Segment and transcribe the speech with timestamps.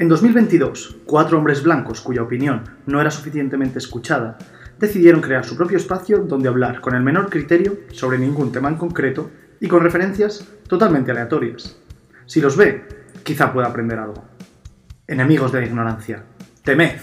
[0.00, 4.38] En 2022, cuatro hombres blancos cuya opinión no era suficientemente escuchada
[4.78, 8.76] decidieron crear su propio espacio donde hablar con el menor criterio sobre ningún tema en
[8.76, 11.76] concreto y con referencias totalmente aleatorias.
[12.24, 12.88] Si los ve,
[13.24, 14.24] quizá pueda aprender algo.
[15.06, 16.24] Enemigos de la ignorancia.
[16.64, 16.98] Temed.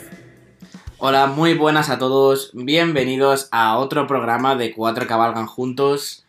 [0.98, 2.50] Hola, muy buenas a todos.
[2.56, 6.26] Bienvenidos a otro programa de Cuatro Cabalgan Juntos.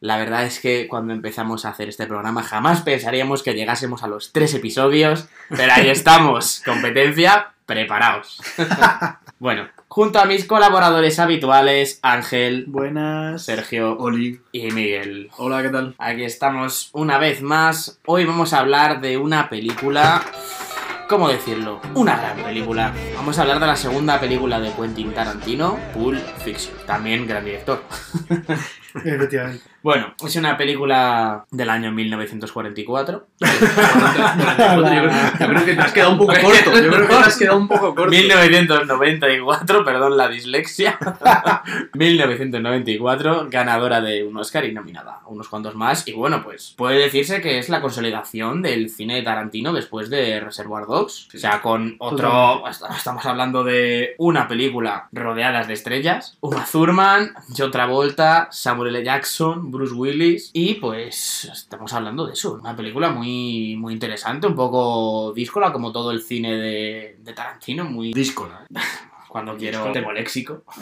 [0.00, 4.08] La verdad es que cuando empezamos a hacer este programa jamás pensaríamos que llegásemos a
[4.08, 6.62] los tres episodios, pero ahí estamos.
[6.64, 8.40] Competencia, preparaos.
[9.38, 13.42] bueno, junto a mis colaboradores habituales, Ángel, Buenas.
[13.42, 14.40] Sergio Oli.
[14.52, 15.28] y Miguel.
[15.36, 15.94] Hola, ¿qué tal?
[15.98, 18.00] Aquí estamos una vez más.
[18.06, 20.22] Hoy vamos a hablar de una película.
[21.10, 21.82] ¿Cómo decirlo?
[21.94, 22.94] Una gran película.
[23.16, 26.74] Vamos a hablar de la segunda película de Quentin Tarantino, Pulp Fiction.
[26.86, 27.84] También gran director.
[28.94, 29.69] Efectivamente.
[29.82, 33.26] Bueno, es una película del año 1944.
[33.40, 33.46] Yo
[35.48, 36.82] creo que te has quedado un poco corto.
[36.82, 38.10] Yo creo que te has quedado un poco corto.
[38.10, 40.98] 1994, perdón la dislexia.
[41.94, 46.06] 1994, ganadora de un Oscar y nominada a unos cuantos más.
[46.06, 50.40] Y bueno, pues puede decirse que es la consolidación del cine de Tarantino después de
[50.40, 51.28] Reservoir Dogs.
[51.34, 52.64] O sea, con otro.
[52.68, 59.04] Estamos hablando de una película rodeadas de estrellas: Uma Thurman, John Travolta, Samuel L.
[59.04, 60.50] Jackson, Bruce Willis.
[60.52, 62.54] Y pues estamos hablando de eso.
[62.54, 67.84] Una película muy, muy interesante, un poco díscola, como todo el cine de, de Tarantino,
[67.84, 68.66] muy Díscola.
[69.30, 70.64] cuando quiero tengo léxico.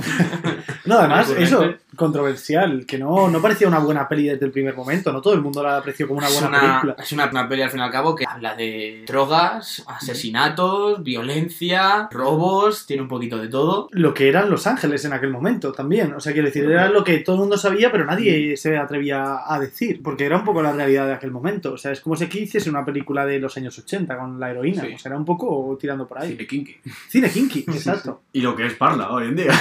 [0.85, 5.13] No, además, eso, controversial, que no, no parecía una buena peli desde el primer momento,
[5.13, 6.97] no todo el mundo la apreció como una es buena una, película.
[6.99, 12.09] es una, una peli al fin y al cabo que habla de drogas, asesinatos, violencia,
[12.11, 13.89] robos, tiene un poquito de todo.
[13.93, 17.05] Lo que eran Los Ángeles en aquel momento también, o sea, quiero decir, era lo
[17.05, 20.62] que todo el mundo sabía, pero nadie se atrevía a decir, porque era un poco
[20.62, 23.39] la realidad de aquel momento, o sea, es como si aquí hiciese una película de
[23.41, 24.95] los años 80 con la heroína, Sí.
[24.95, 26.31] o sea, era un poco tirando por ahí.
[26.31, 26.77] Cine kinky.
[27.09, 28.23] Cine kinky, exacto.
[28.39, 29.50] Y lo que es Parla hoy en día.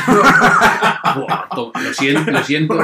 [1.16, 2.78] Buah, to- lo siento, lo siento.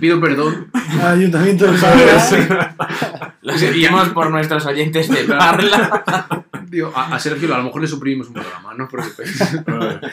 [0.00, 0.66] Pido perdón.
[1.00, 2.74] Ayuntamiento de Parla.
[3.42, 6.44] Lo sentimos por nuestros oyentes de Parla.
[6.66, 9.38] Digo, a, a Sergio a lo mejor le suprimimos un programa, no os preocupéis.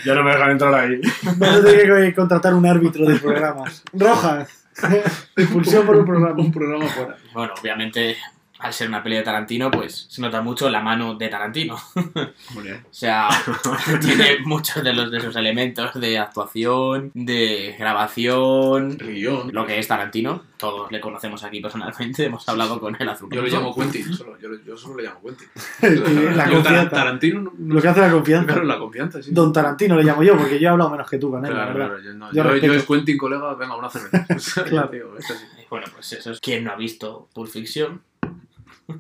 [0.06, 1.02] Ya no me dejan entrar ahí.
[1.38, 3.84] Vas a tener que contratar un árbitro de programas.
[3.94, 4.48] Rojas.
[5.36, 6.36] Expulsión por un programa.
[6.40, 7.16] un programa fuera.
[7.34, 8.16] Bueno, obviamente,
[8.60, 11.78] al ser una peli de Tarantino, pues se nota mucho la mano de Tarantino.
[12.54, 12.78] Muy bien.
[12.90, 13.30] O sea,
[14.02, 19.50] tiene muchos de los de esos elementos de actuación, de grabación, guion.
[19.54, 20.44] lo que es Tarantino.
[20.58, 23.62] Todos le conocemos aquí personalmente, hemos hablado con él hace un Yo le rato.
[23.62, 25.48] llamo Quentin, solo, yo, yo solo le llamo Quentin.
[26.36, 26.90] La Yo, confianza.
[26.90, 28.48] Tarantino no, no Lo que hace la confianza.
[28.54, 29.30] Claro, la confianza, sí.
[29.32, 31.68] Don Tarantino le llamo yo, porque yo he hablado menos que tú con él, Claro,
[31.68, 31.88] la verdad.
[31.98, 34.64] claro, yo, no, Yo yo, es Quentin, colega, venga, una cerveza.
[34.64, 34.90] Claro.
[34.90, 35.46] Tío, esto sí.
[35.70, 36.40] Bueno, pues eso es.
[36.40, 38.02] ¿Quién no ha visto Pulp Fiction?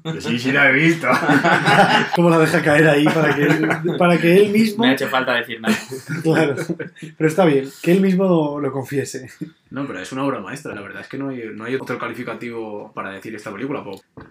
[0.03, 1.07] Que sí, sí la he visto.
[2.15, 3.47] Cómo la deja caer ahí para que,
[3.97, 4.83] para que él mismo.
[4.83, 5.77] Me ha hecho falta decir nada.
[6.23, 6.55] Claro.
[7.17, 9.29] Pero está bien, que él mismo lo confiese.
[9.69, 10.75] No, pero es una obra maestra.
[10.75, 13.83] La verdad es que no hay, no hay otro calificativo para decir esta película.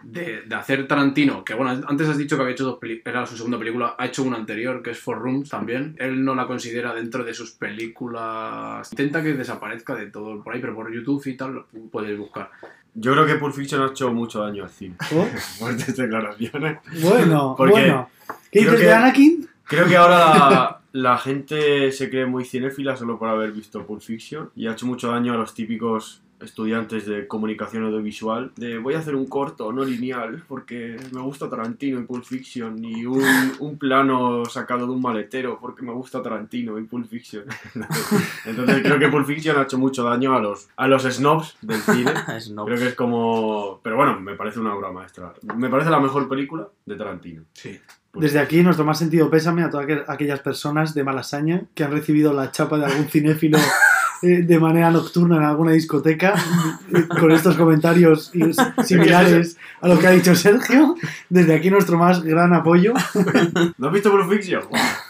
[0.03, 3.27] De, de hacer Tarantino, que bueno, antes has dicho que había hecho dos películas, era
[3.27, 5.97] su segunda película, ha hecho una anterior que es Four Rooms también.
[5.99, 8.91] Él no la considera dentro de sus películas.
[8.93, 12.51] Intenta que desaparezca de todo por ahí, pero por YouTube y tal lo puedes buscar.
[12.99, 14.97] Yo creo que Pulp Fiction ha hecho mucho daño al cine.
[15.15, 15.27] Oh,
[15.59, 16.79] Fuertes declaraciones.
[17.03, 18.11] Bueno, Porque bueno.
[18.51, 19.49] ¿Qué dices de Anakin?
[19.65, 24.01] Creo que ahora la, la gente se cree muy cinéfila solo por haber visto Pulp
[24.01, 28.95] Fiction y ha hecho mucho daño a los típicos estudiantes de comunicación audiovisual de voy
[28.95, 33.23] a hacer un corto no lineal porque me gusta Tarantino y Pulp Fiction y un,
[33.59, 37.45] un plano sacado de un maletero porque me gusta Tarantino y Pulp Fiction
[38.45, 41.81] entonces creo que Pulp Fiction ha hecho mucho daño a los a los snobs del
[41.81, 42.13] cine
[42.53, 42.65] no.
[42.67, 46.29] creo que es como pero bueno me parece una obra maestra me parece la mejor
[46.29, 47.79] película de Tarantino Sí.
[48.15, 51.91] Desde aquí nuestro más sentido pésame a todas aqu- aquellas personas de Malasaña que han
[51.93, 53.59] recibido la chapa de algún cinéfilo
[54.23, 56.35] de manera nocturna en alguna discoteca
[56.95, 58.33] eh, con estos comentarios
[58.85, 60.97] similares a lo que ha dicho Sergio.
[61.29, 62.95] Desde aquí nuestro más gran apoyo.
[63.79, 64.63] ¿no has visto Pulp Fiction?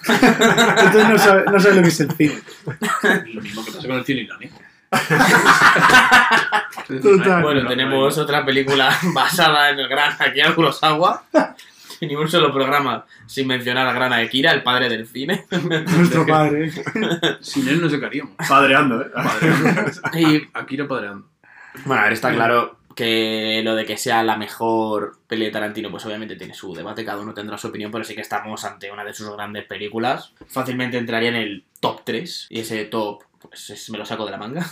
[0.08, 2.40] Entonces no sabe, no sabe lo que es el cine.
[3.32, 4.56] Lo mismo que pasa con el cine islámico.
[7.02, 7.42] Total.
[7.42, 11.24] Bueno, tenemos otra película basada en el gran Akira Kurosawa.
[12.06, 15.44] Ni un solo programa sin mencionar a gran Akira, el padre del cine.
[15.96, 16.70] Nuestro padre.
[17.40, 18.34] Sin él no se queríamos.
[18.48, 19.10] Padreando, ¿eh?
[19.14, 19.90] Padreando.
[20.18, 21.28] Y Akira padreando.
[21.84, 25.90] bueno, a ver, está claro que lo de que sea la mejor peli de Tarantino,
[25.90, 28.90] pues obviamente tiene su debate, cada uno tendrá su opinión, pero sí que estamos ante
[28.90, 30.32] una de sus grandes películas.
[30.48, 34.30] Fácilmente entraría en el top 3, y ese top pues es- me lo saco de
[34.30, 34.64] la manga.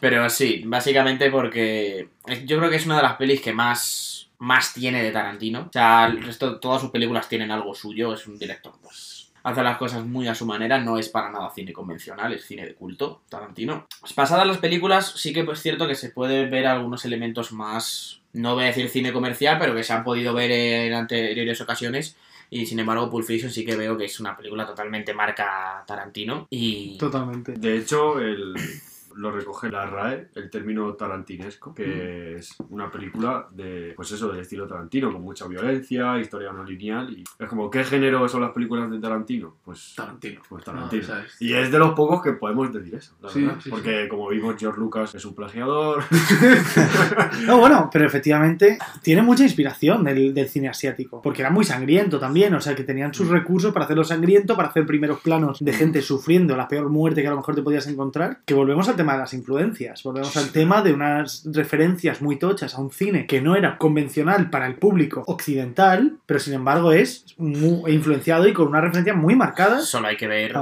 [0.00, 2.08] Pero sí, básicamente porque
[2.44, 4.13] yo creo que es una de las pelis que más,
[4.44, 5.66] más tiene de Tarantino.
[5.68, 9.62] O sea, el resto, todas sus películas tienen algo suyo, es un director, pues hace
[9.62, 12.74] las cosas muy a su manera, no es para nada cine convencional, es cine de
[12.74, 13.86] culto, Tarantino.
[14.14, 18.54] Pasadas las películas, sí que es cierto que se puede ver algunos elementos más, no
[18.54, 22.16] voy a decir cine comercial, pero que se han podido ver en anteriores ocasiones.
[22.50, 26.46] Y sin embargo, Pulp Fiction sí que veo que es una película totalmente marca Tarantino.
[26.50, 27.52] Y Totalmente.
[27.52, 28.54] De hecho, el,
[29.16, 34.40] lo recoge la RAE, el término tarantinesco, que es una película de, pues eso, del
[34.40, 37.10] estilo Tarantino, con mucha violencia, historia no lineal.
[37.12, 39.56] Y es como, ¿qué género son las películas de Tarantino?
[39.64, 40.40] Pues Tarantino.
[40.48, 41.06] Pues Tarantino.
[41.08, 41.14] No.
[41.40, 43.60] Y es de los pocos que podemos decir eso, la Sí, verdad.
[43.62, 46.02] sí, Porque como vimos, George Lucas es un plagiador.
[47.46, 52.18] No, bueno, pero efectivamente tiene mucha inspiración del, del cine asiático, porque era muy sangriento
[52.18, 55.72] también, o sea que tenían sus recursos para hacerlo sangriento, para hacer primeros planos de
[55.72, 58.96] gente sufriendo la peor muerte que a lo mejor te podías encontrar, que volvemos al
[58.96, 63.26] tema de las influencias, volvemos al tema de unas referencias muy tochas a un cine
[63.26, 68.52] que no era convencional para el público occidental, pero sin embargo es muy influenciado y
[68.52, 70.54] con unas referencias muy marcadas solo hay que ver,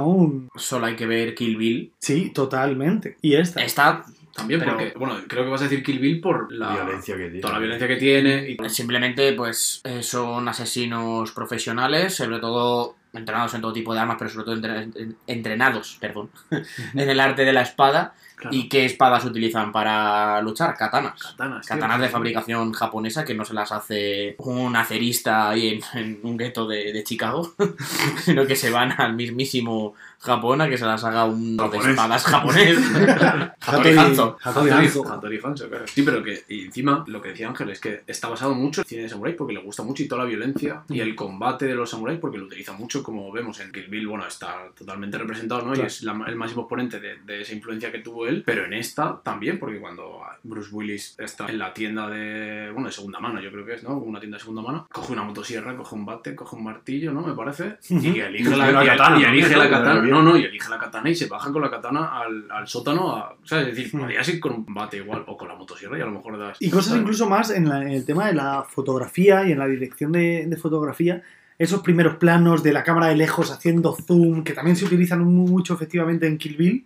[0.55, 1.91] solo hay que ver Kill Bill.
[1.99, 3.17] Sí, totalmente.
[3.21, 3.63] Y esta.
[3.63, 4.03] Está
[4.35, 7.25] También Pero- porque, bueno, creo que vas a decir Kill Bill por la violencia que
[7.25, 7.39] tiene.
[7.39, 13.53] toda la violencia que tiene y simplemente, pues, eh, son asesinos profesionales, sobre todo entrenados
[13.53, 16.31] en todo tipo de armas, pero sobre todo entre- en- entrenados, perdón,
[16.95, 18.15] en el arte de la espada.
[18.35, 20.75] Claro, ¿Y qué espadas utilizan para luchar?
[20.75, 21.21] Katanas.
[21.21, 21.75] katanas, tío.
[21.75, 26.37] Katanas de fabricación japonesa que no se las hace un acerista ahí en, en un
[26.37, 27.53] gueto de, de Chicago,
[28.23, 32.23] sino que se van al mismísimo Japón a que se las haga un de espadas
[32.25, 32.77] japonés.
[33.61, 34.37] Hattori Hanzo.
[34.41, 35.11] Hattori Hanzo.
[35.13, 35.85] Hattori Hanzo, claro.
[35.87, 38.87] Sí, pero que y encima lo que decía Ángel es que está basado mucho en
[38.87, 41.75] cine de samuráis porque le gusta mucho y toda la violencia y el combate de
[41.75, 45.61] los samuráis porque lo utiliza mucho como vemos en Kill Bill, bueno, está totalmente representado,
[45.63, 45.75] ¿no?
[45.75, 48.73] Y es la- el máximo exponente de, de esa influencia que tuvo él, pero en
[48.73, 53.39] esta también porque cuando Bruce Willis está en la tienda de, bueno, de segunda mano,
[53.41, 53.97] yo creo que es, ¿no?
[53.97, 57.21] Una tienda de segunda mano, coge una motosierra, coge un bate, coge un martillo, ¿no?
[57.21, 60.12] Me parece, y elige la, Y y- katana y elige la katana.
[60.13, 63.15] No, no, y elige la katana y se baja con la katana al, al sótano,
[63.15, 63.99] a, o sea, es decir, Hmm.
[64.01, 66.57] podrías ir con un bate igual o con la motosierra y a lo mejor das...
[66.59, 67.01] Y cosas ¿sabes?
[67.01, 70.45] incluso más en, la- en el tema de la fotografía y en la dirección de,
[70.47, 71.21] de fotografía.
[71.59, 75.47] Esos primeros planos de la cámara de lejos haciendo zoom, que también se utilizan mu-
[75.47, 76.85] mucho efectivamente en Kill Bill,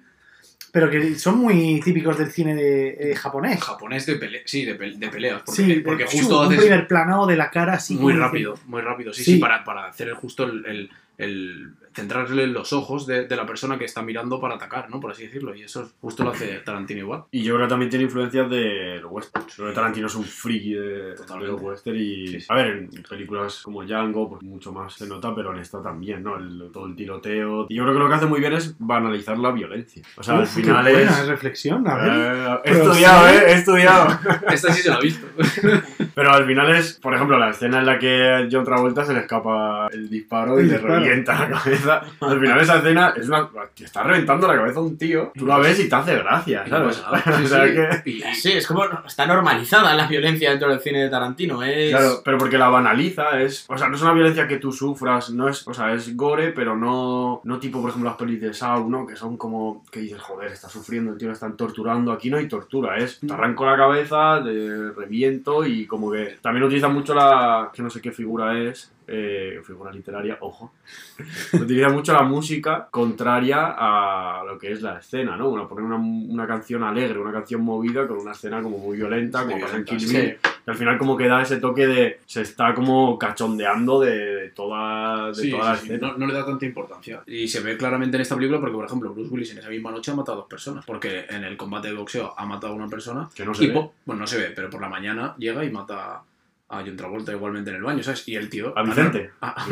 [0.73, 3.63] pero que son muy típicos del cine de, eh, japonés.
[3.63, 6.59] japonés de pelea, sí, de, pe- de peleas, porque, Sí, porque de- justo un haces
[6.59, 7.95] primer plano de la cara así.
[7.95, 9.33] muy rápido, muy rápido, sí, Sí.
[9.35, 13.45] sí, para, para hacer justo el, el, el centrarle en los ojos de, de la
[13.47, 14.99] persona que está mirando para atacar, ¿no?
[14.99, 17.23] Por así decirlo, y eso justo lo hace Tarantino igual.
[17.31, 19.45] Y yo creo que también tiene influencias del western.
[19.55, 21.51] Creo que Tarantino es un friki de, de Totalmente.
[21.53, 22.27] los western y...
[22.27, 22.45] Sí, sí.
[22.49, 26.21] A ver, en películas como Django, pues mucho más se nota, pero en esta también,
[26.23, 26.37] ¿no?
[26.37, 27.65] El- todo el tiroteo.
[27.69, 30.03] Y yo creo que lo que hace muy bien es banalizar la violencia.
[30.17, 31.27] O sea, al Uf, qué final buena es...
[31.27, 32.11] reflexión, a ver.
[32.11, 33.33] Eh, he estudiado, sí.
[33.35, 33.43] ¿eh?
[33.47, 34.19] He estudiado.
[34.51, 35.25] Esta sí se la ha visto.
[36.15, 39.19] Pero al final es, por ejemplo, la escena en la que John Travolta se le
[39.21, 41.86] escapa el disparo y le revienta la cabeza.
[42.21, 43.49] Al final esa escena es una...
[43.75, 45.31] que está reventando la cabeza a un tío.
[45.35, 47.03] Tú la ves y te hace gracia, ¿sabes?
[47.37, 47.73] Sí, O sea sí.
[47.73, 51.63] que- Y- y- Sí, es como está normalizada la violencia dentro del cine de Tarantino.
[51.63, 51.91] Es...
[51.91, 53.65] Claro, pero porque la banaliza, es.
[53.69, 55.67] O sea, no es una violencia que tú sufras, no es.
[55.67, 57.41] O sea, es gore, pero no.
[57.43, 59.05] No tipo, por ejemplo, las pelis de Saw, ¿no?
[59.07, 59.83] Que son como.
[59.91, 62.11] Que dices, joder, está sufriendo, el tío le están torturando.
[62.11, 63.19] Aquí no hay tortura, es.
[63.19, 66.37] Te arranco la cabeza, te reviento y como que.
[66.41, 67.69] También utiliza mucho la.
[67.73, 68.91] Que no sé qué figura es.
[69.07, 70.73] Eh, figura literaria, ojo.
[71.53, 75.49] Utiliza mucho la música contraria a lo que es la escena, ¿no?
[75.49, 79.45] Bueno, poner una, una canción alegre, una canción movida con una escena como muy violenta,
[79.45, 80.07] como pasa en Kill Bill.
[80.07, 80.49] Sí.
[80.67, 82.19] Al final como que da ese toque de...
[82.25, 86.11] Se está como cachondeando de, de toda, de Sí, toda la sí, sí, escena.
[86.11, 87.23] No, no le da tanta importancia.
[87.25, 89.91] Y se ve claramente en esta película porque, por ejemplo, Bruce Willis en esa misma
[89.91, 90.85] noche ha matado a dos personas.
[90.85, 93.29] Porque en el combate de boxeo ha matado a una persona.
[93.33, 93.89] Que no se y ve.
[94.05, 96.21] bueno, no se ve, pero por la mañana llega y mata
[96.69, 98.27] a John Travolta igualmente en el baño, ¿sabes?
[98.27, 98.77] Y el tío...
[98.77, 99.31] A Vicente.
[99.41, 99.65] A, a-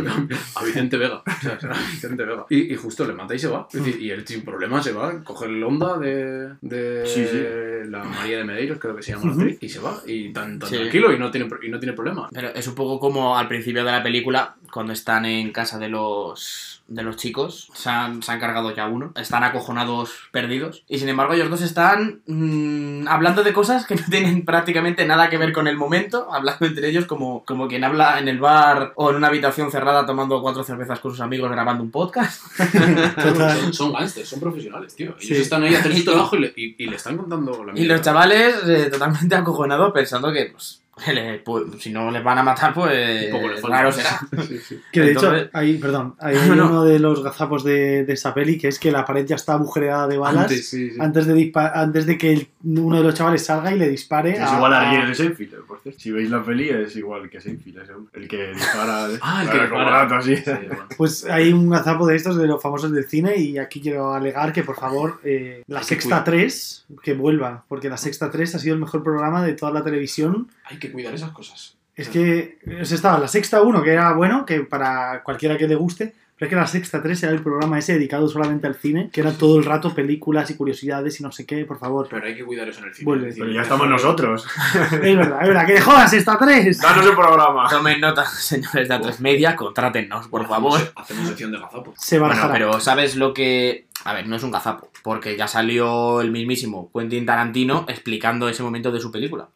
[0.61, 1.21] a Vicente Vega.
[1.41, 1.63] ¿sabes?
[1.65, 2.45] A Vicente Vega.
[2.49, 3.67] Y, y justo le mata y se va.
[3.71, 7.89] Es decir, y él sin problema se va, coge el Honda de, de Sí, sí.
[7.89, 10.01] la María de Medeiros, creo que se llama la actriz, y se va.
[10.05, 10.75] Y tan, tan Sí.
[10.77, 12.29] tranquilo y no, tiene, y no tiene problema.
[12.31, 15.89] Pero es un poco como al principio de la película, cuando están en casa de
[15.89, 20.99] los de los chicos, se han, se han cargado ya uno, están acojonados, perdidos, y
[20.99, 25.39] sin embargo ellos dos están mm, hablando de cosas que no tienen prácticamente nada que
[25.39, 29.09] ver con el momento, hablando entre ellos como, como quien habla en el bar o
[29.09, 32.43] en una habitación cerrada tomando cuatro cervezas con sus amigos grabando un podcast.
[33.15, 33.57] Total.
[33.61, 35.15] Son, son gángsters, son profesionales, tío.
[35.19, 35.41] Ellos Sí.
[35.41, 37.79] están ahí haciendo su trabajo y le, y- y le están contando la Y los
[37.79, 38.01] mierda.
[38.01, 40.81] chavales eh, totalmente acojonados pensando que, pues,
[41.13, 43.29] le- pues, si no les van a matar, pues
[43.63, 44.19] raro será.
[44.47, 44.79] Sí, sí.
[44.91, 46.65] Que de Entonces- hecho, hay, perdón, hay No, no.
[46.67, 49.53] uno de los gazapos de, de esa peli que es que la pared ya está
[49.53, 50.95] agujereada de balas Antes, sí, sí.
[50.99, 54.31] antes, de, antes de que el- uno de los chavales salga y le dispare.
[54.31, 55.99] Es a- igual a a- Ariel de Seinfeld, por cierto.
[55.99, 58.11] Si veis la peli, es igual que Seinfeld, ese hombre.
[58.21, 59.07] El que dispara.
[59.21, 60.03] Ah, el que Claro, como dispara.
[60.03, 60.35] gato, así.
[60.37, 60.85] Sí, bueno.
[60.97, 64.53] Pues hay un gazapo de estos de los famosos del cine y aquí quiero alegar
[64.53, 66.23] que por favor eh, la Sexta cuidar.
[66.23, 69.83] 3 que vuelva, porque la Sexta 3 ha sido el mejor programa de toda la
[69.83, 70.47] televisión.
[70.65, 71.75] Hay que cuidar esas cosas.
[71.95, 75.67] Es que o sea, estaba la Sexta 1 que era bueno, que para cualquiera que
[75.67, 78.75] le guste, pero es que la Sexta 3 era el programa ese dedicado solamente al
[78.75, 82.07] cine, que era todo el rato películas y curiosidades y no sé qué, por favor.
[82.09, 83.05] Pero hay que cuidar eso en el cine.
[83.05, 83.29] Vuelve.
[83.29, 84.45] Es Pero ya estamos nosotros.
[84.91, 86.81] Es verdad, es verdad, que dejó la Sexta 3.
[86.81, 87.69] Danos el programa.
[87.69, 90.73] Tomen nota, señores de A3 Media, contrátennos, por favor.
[90.73, 91.95] Hacemos, hacemos sección de gazapos.
[91.97, 92.53] Se Bueno, barajará.
[92.53, 93.87] pero ¿sabes lo que...?
[94.03, 98.61] A ver, no es un gazapo, porque ya salió el mismísimo Quentin Tarantino explicando ese
[98.61, 99.47] momento de su película.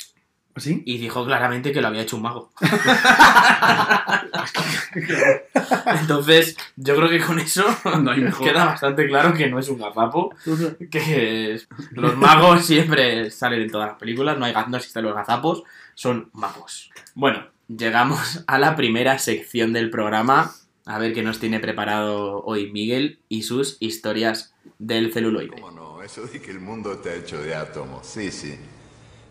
[0.55, 0.83] ¿Sí?
[0.85, 2.51] Y dijo claramente que lo había hecho un mago.
[6.01, 7.65] Entonces, yo creo que con eso
[8.01, 10.33] No hay queda bastante claro que no es un gazapo,
[10.91, 11.59] que
[11.91, 15.63] los magos siempre salen en todas las películas, no, hay, no existen los gazapos,
[15.93, 16.91] son magos.
[17.15, 20.53] Bueno, llegamos a la primera sección del programa,
[20.85, 25.61] a ver qué nos tiene preparado hoy Miguel y sus historias del celuloide.
[25.61, 26.01] ¿Cómo no?
[26.01, 28.07] Eso de que el mundo está hecho de átomos.
[28.07, 28.57] Sí, sí.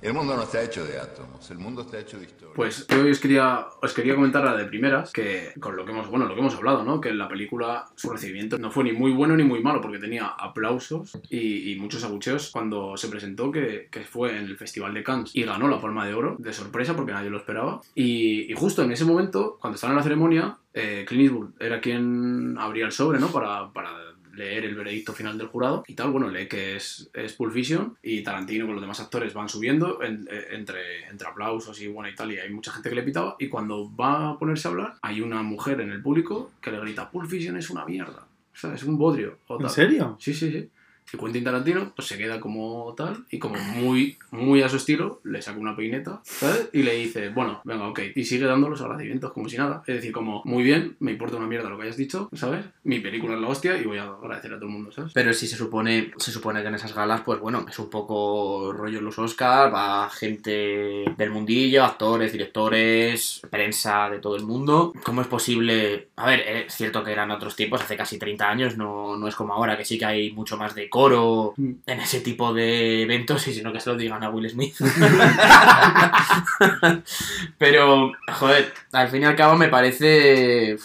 [0.00, 2.55] El mundo no está hecho de átomos, el mundo está hecho de historia.
[2.55, 5.90] Pues yo hoy os quería, os quería comentar la de primeras, que con lo que
[5.90, 7.00] hemos, bueno, lo que hemos hablado, ¿no?
[7.00, 9.99] Que en la película su recibimiento no fue ni muy bueno ni muy malo, porque
[9.99, 15.02] tenía aplausos y, muchos abucheos cuando se presentó, que, que fue en el Festival de
[15.02, 17.81] Cannes y ganó la Palma de Oro, de sorpresa, porque nadie lo esperaba.
[17.95, 22.57] Y, justo en ese momento, cuando estaban en la ceremonia, eh, Clint Eastwood era quien
[22.59, 23.28] abría el sobre, ¿no?
[23.28, 24.08] Para, para
[24.38, 27.97] leer el veredicto final del jurado y tal, bueno, lee que es, es Pulp Fiction
[28.02, 32.09] y Tarantino con los demás actores van subiendo en- eh, entre, entre aplausos y bueno
[32.09, 34.71] y tal y hay mucha gente que le pitaba y cuando va a ponerse a
[34.71, 38.26] hablar hay una mujer en el público que le grita Pulp Fiction es una mierda,
[38.54, 39.38] o sea, es un bodrio.
[39.49, 40.16] o ¿En serio?
[40.21, 40.71] Sí, sí, sí.
[41.12, 45.21] Y Quentin Tarantino pues se queda como tal y como muy, muy a su estilo,
[45.25, 46.69] le saca una peineta, ¿sabes?
[46.73, 48.00] Y le dice, bueno, venga, ok.
[48.15, 49.83] Y sigue dando los agradecimientos como si nada.
[49.87, 52.65] Es decir, como, muy bien, me importa una mierda lo que hayas dicho, ¿sabes?
[52.85, 55.12] Mi película es la hostia y voy a agradecer a todo el mundo, ¿sabes?
[55.15, 58.73] Pero si se supone, se supone que en esas galas, pues bueno, es un poco
[58.73, 64.93] rollo los Oscars, va gente del mundillo, actores, directores, prensa de todo el mundo.
[65.05, 66.09] ¿Cómo es posible?
[66.17, 69.35] A ver, es cierto que eran otros tiempos, hace casi 30 años, no, no es
[69.35, 70.98] como ahora, que sí que hay mucho más decoro
[71.57, 71.75] Mm.
[71.87, 74.75] en ese tipo de eventos y sino que se lo digan a Will Smith.
[77.59, 80.76] Pero, joder, al fin y al cabo me parece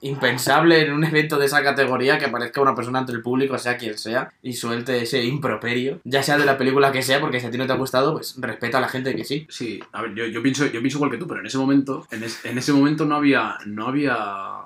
[0.00, 3.76] impensable en un evento de esa categoría que aparezca una persona ante el público, sea
[3.76, 7.46] quien sea, y suelte ese improperio, ya sea de la película que sea, porque si
[7.46, 9.46] a ti no te ha gustado, pues respeta a la gente que sí.
[9.50, 12.22] Sí, a ver, yo, pienso, yo pienso igual que tú, pero en ese momento, en,
[12.24, 14.16] es- en ese momento no había, no había,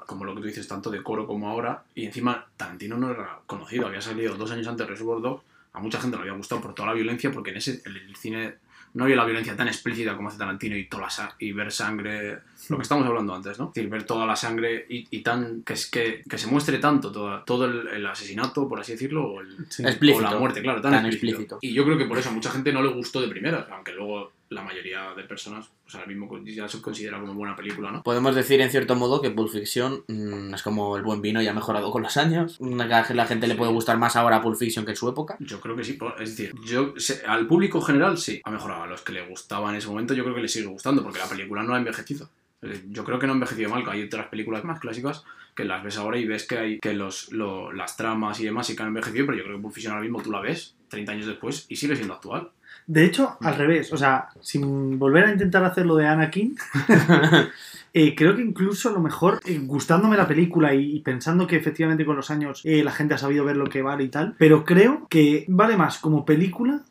[0.07, 3.87] como lo que tú dices, tanto decoro como ahora, y encima Tarantino no era conocido,
[3.87, 5.43] había salido dos años antes de Reservoir Dogs,
[5.75, 8.55] a mucha gente le había gustado por toda la violencia, porque en ese, el cine
[8.95, 12.41] no había la violencia tan explícita como hace Tarantino y, toda la y ver sangre,
[12.71, 13.69] lo que estamos hablando antes, ¿no?
[13.69, 16.79] Es decir, ver toda la sangre y, y tan, que, es que, que se muestre
[16.79, 19.83] tanto toda- todo el, el asesinato, por así decirlo, o el, Sí.
[20.13, 21.41] O la muerte, claro, tan, Tan explícito.
[21.43, 21.59] explícito.
[21.63, 23.93] Y yo creo que por eso a mucha gente no le gustó de primeras, aunque
[23.93, 28.03] luego la mayoría de personas, pues ahora mismo ya se considera como buena película, ¿no?
[28.03, 31.47] Podemos decir en cierto modo que Pulp Fiction mm, es como el buen vino y
[31.47, 32.59] ha mejorado con los años.
[32.61, 35.37] La gente le puede gustar más ahora Pulp Fiction que en su época.
[35.41, 38.83] Yo creo que sí, es decir, yo sé- al público general sí, ha mejorado.
[38.83, 41.19] A los que le gustaba en ese momento yo creo que le sigue gustando, porque
[41.21, 42.29] la película no ha envejecido.
[42.63, 45.65] Decir, Yo creo que no ha envejecido mal, que hay otras películas más clásicas que
[45.65, 48.75] las ves ahora y ves que hay que los, lo- las tramas y demás sí
[48.75, 51.67] que han envejecido, pero yo creo que ahora mismo tú la ves 30 años después
[51.69, 52.51] y sigue siendo actual.
[52.87, 56.57] De hecho, al revés, o sea, sin volver a intentar hacer lo de Anakin,
[57.95, 61.57] eh, creo que incluso a lo mejor, eh, gustándome la película y, y pensando que
[61.57, 64.35] efectivamente con los años eh, la gente ha sabido ver lo que vale y tal,
[64.39, 66.83] pero creo que vale más como película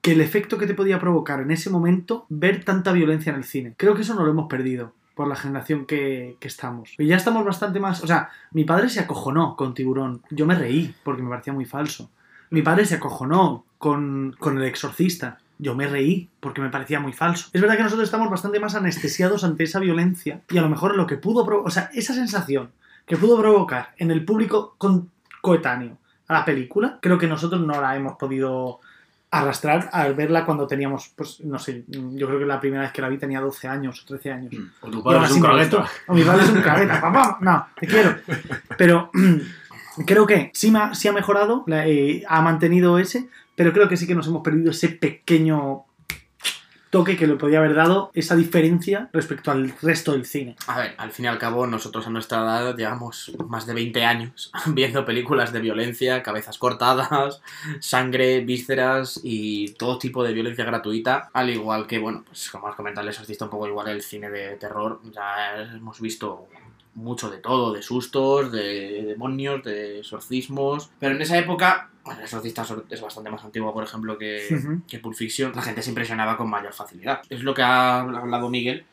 [0.00, 3.44] que el efecto que te podía provocar en ese momento ver tanta violencia en el
[3.44, 3.74] cine.
[3.76, 6.94] Creo que eso no lo hemos perdido por la generación que, que estamos.
[6.98, 8.04] Y ya estamos bastante más...
[8.04, 10.20] O sea, mi padre se acojonó con Tiburón.
[10.30, 12.10] Yo me reí porque me parecía muy falso.
[12.50, 15.38] Mi padre se acojonó con, con El Exorcista.
[15.58, 17.48] Yo me reí porque me parecía muy falso.
[17.54, 20.94] Es verdad que nosotros estamos bastante más anestesiados ante esa violencia y a lo mejor
[20.94, 22.72] lo que pudo provocar, o sea, esa sensación
[23.06, 25.96] que pudo provocar en el público con- coetáneo
[26.28, 28.80] a la película, creo que nosotros no la hemos podido
[29.30, 33.02] arrastrar al verla cuando teníamos, pues no sé, yo creo que la primera vez que
[33.02, 34.54] la vi tenía 12 años o 13 años.
[34.80, 35.84] O tu Y padre aún es un cabeza.
[36.06, 37.00] o mi padre es un cabeza.
[37.00, 38.14] Papá, no, te quiero.
[38.78, 39.10] Pero
[40.06, 44.14] creo que sí, sí ha mejorado, eh, ha mantenido ese, pero creo que sí que
[44.14, 45.85] nos hemos perdido ese pequeño
[46.96, 50.56] toque que le podía haber dado esa diferencia respecto al resto del cine.
[50.66, 54.02] A ver, al fin y al cabo, nosotros a nuestra edad llevamos más de 20
[54.02, 57.42] años viendo películas de violencia, cabezas cortadas,
[57.80, 61.28] sangre, vísceras y todo tipo de violencia gratuita.
[61.34, 64.00] Al igual que, bueno, pues como has comentado, les has visto un poco igual el
[64.00, 65.02] cine de terror.
[65.12, 66.48] Ya hemos visto
[66.96, 70.90] mucho de todo, de sustos, de demonios, de exorcismos.
[70.98, 74.98] Pero en esa época, bueno, el exorcista es bastante más antiguo, por ejemplo, que, que
[74.98, 75.52] Pulp Fiction.
[75.54, 77.22] La gente se impresionaba con mayor facilidad.
[77.30, 78.84] Es lo que ha hablado Miguel,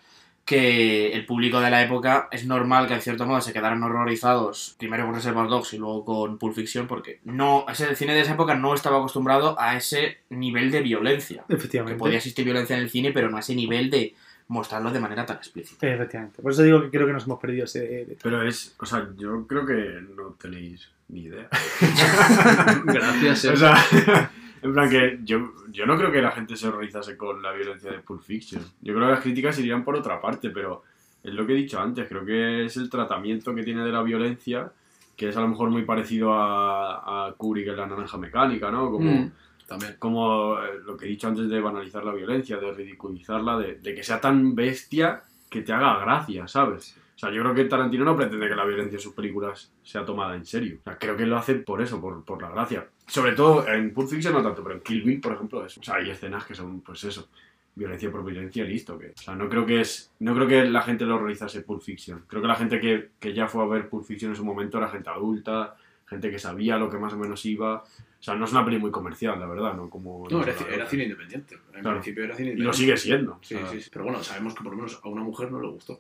[0.46, 4.76] que el público de la época es normal que en cierto modo se quedaran horrorizados
[4.78, 8.34] primero con Reservoir Dogs y luego con Pulp Fiction porque no ese cine de esa
[8.34, 11.98] época no estaba acostumbrado a ese nivel de violencia que Efectivamente.
[11.98, 14.16] podía existir violencia en el cine pero no a ese nivel de
[14.48, 16.42] mostrarlo de manera tan explícita Efectivamente.
[16.42, 18.18] Por eso digo que creo que nos hemos perdido ese detalle.
[18.22, 21.48] Pero es, o sea, yo creo que no tenéis ni idea.
[22.86, 23.58] Gracias, O eh.
[23.58, 24.32] sea,
[24.62, 27.92] en plan que yo, yo no creo que la gente se horrorizase con la violencia
[27.92, 28.62] de Pulp Fiction.
[28.82, 30.84] Yo creo que las críticas irían por otra parte, pero
[31.24, 34.04] es lo que he dicho antes, creo que es el tratamiento que tiene de la
[34.04, 34.72] violencia,
[35.16, 38.92] que es a lo mejor muy parecido a, a Kubrick en La Naranja Mecánica, ¿no?
[38.92, 39.32] Como, Mm,
[39.68, 39.96] También.
[40.00, 43.96] como eh, lo que he dicho antes de banalizar la violencia, de ridiculizarla, de, de
[43.96, 46.98] que sea tan bestia que te haga gracia, ¿sabes?
[47.16, 50.04] O sea, yo creo que Tarantino no pretende que la violencia en sus películas sea
[50.04, 50.78] tomada en serio.
[50.82, 52.88] O sea, creo que lo hace por eso, por, por la gracia.
[53.06, 55.84] Sobre todo en Pulp Fiction no tanto, pero en Kill Bill, por ejemplo, es, o
[55.84, 57.30] sea, hay escenas que son, pues eso,
[57.76, 58.98] violencia por violencia, listo.
[58.98, 61.84] Que, o sea, no creo que es, no creo que la gente lo horrorizase Pulp
[61.84, 62.24] Fiction.
[62.28, 64.80] Creo que la gente que, que ya fue a ver Pulp Fiction en su momento
[64.80, 65.76] era gente adulta,
[66.14, 67.84] gente que sabía lo que más o menos iba.
[67.84, 69.90] O sea, no es una peli muy comercial, la verdad, ¿no?
[69.90, 71.56] Como No, no era, era cine independiente.
[71.74, 71.98] En Claro.
[72.00, 72.64] principio era cine Y independiente.
[72.66, 73.40] lo sigue siendo.
[73.42, 73.90] Sí, o sea, sí, sí.
[73.92, 76.00] Pero bueno, sabemos que por lo menos a una mujer no le gustó.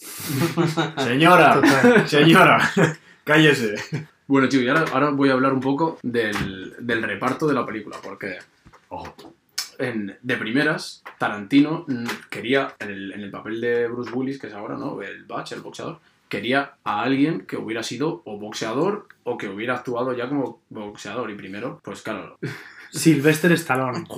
[0.98, 2.70] Señora, señora,
[3.24, 3.74] cállese.
[4.26, 7.66] Bueno, chicos, y ahora, ahora voy a hablar un poco del, del reparto de la
[7.66, 8.38] película, porque
[8.88, 9.14] Ojo.
[9.78, 11.84] en- de primeras, Tarantino
[12.30, 15.00] quería, en el, en el papel de Bruce Willis, que es ahora, ¿no?
[15.02, 15.98] El Batch, el boxeador,
[16.30, 21.30] quería a alguien que hubiera sido o boxeador o que hubiera actuado ya como boxeador.
[21.30, 22.38] Y primero, pues claro.
[22.90, 24.04] Sylvester Stallone.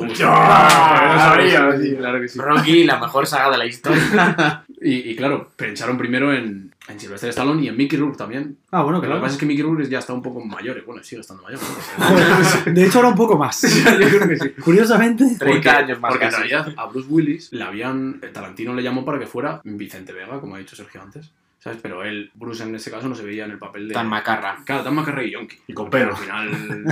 [1.80, 2.38] sí, claro que sí.
[2.38, 7.28] Rocky la mejor saga de la historia Y, y claro, pensaron primero en, en Sylvester
[7.30, 8.56] Stallone y en Mickey Rourke también.
[8.72, 9.20] Ah, bueno, Pero lo que claro.
[9.22, 10.76] pasa es que Mickey Rourke ya está un poco mayor.
[10.78, 11.60] y Bueno, sigue estando mayor.
[11.98, 12.72] ¿no?
[12.72, 13.62] De hecho, ahora un poco más.
[13.62, 14.50] Yo creo que sí.
[14.60, 15.36] Curiosamente.
[15.38, 16.48] 30 años más Porque en casi.
[16.48, 18.18] realidad a Bruce Willis le habían.
[18.22, 21.30] eh, Tarantino le llamó para que fuera Vicente Vega, como ha dicho Sergio antes.
[21.62, 21.78] ¿Sabes?
[21.80, 23.94] Pero él, Bruce en ese caso, no se veía en el papel de.
[23.94, 25.56] tan macarra Claro, tan macarra y yonki.
[25.68, 26.10] Y con pelo.
[26.10, 26.50] al final.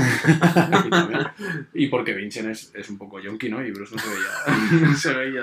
[1.75, 3.65] y, porque Vincent es, es un poco yonki, ¿no?
[3.67, 5.43] Y Bruce no se veía, no se veía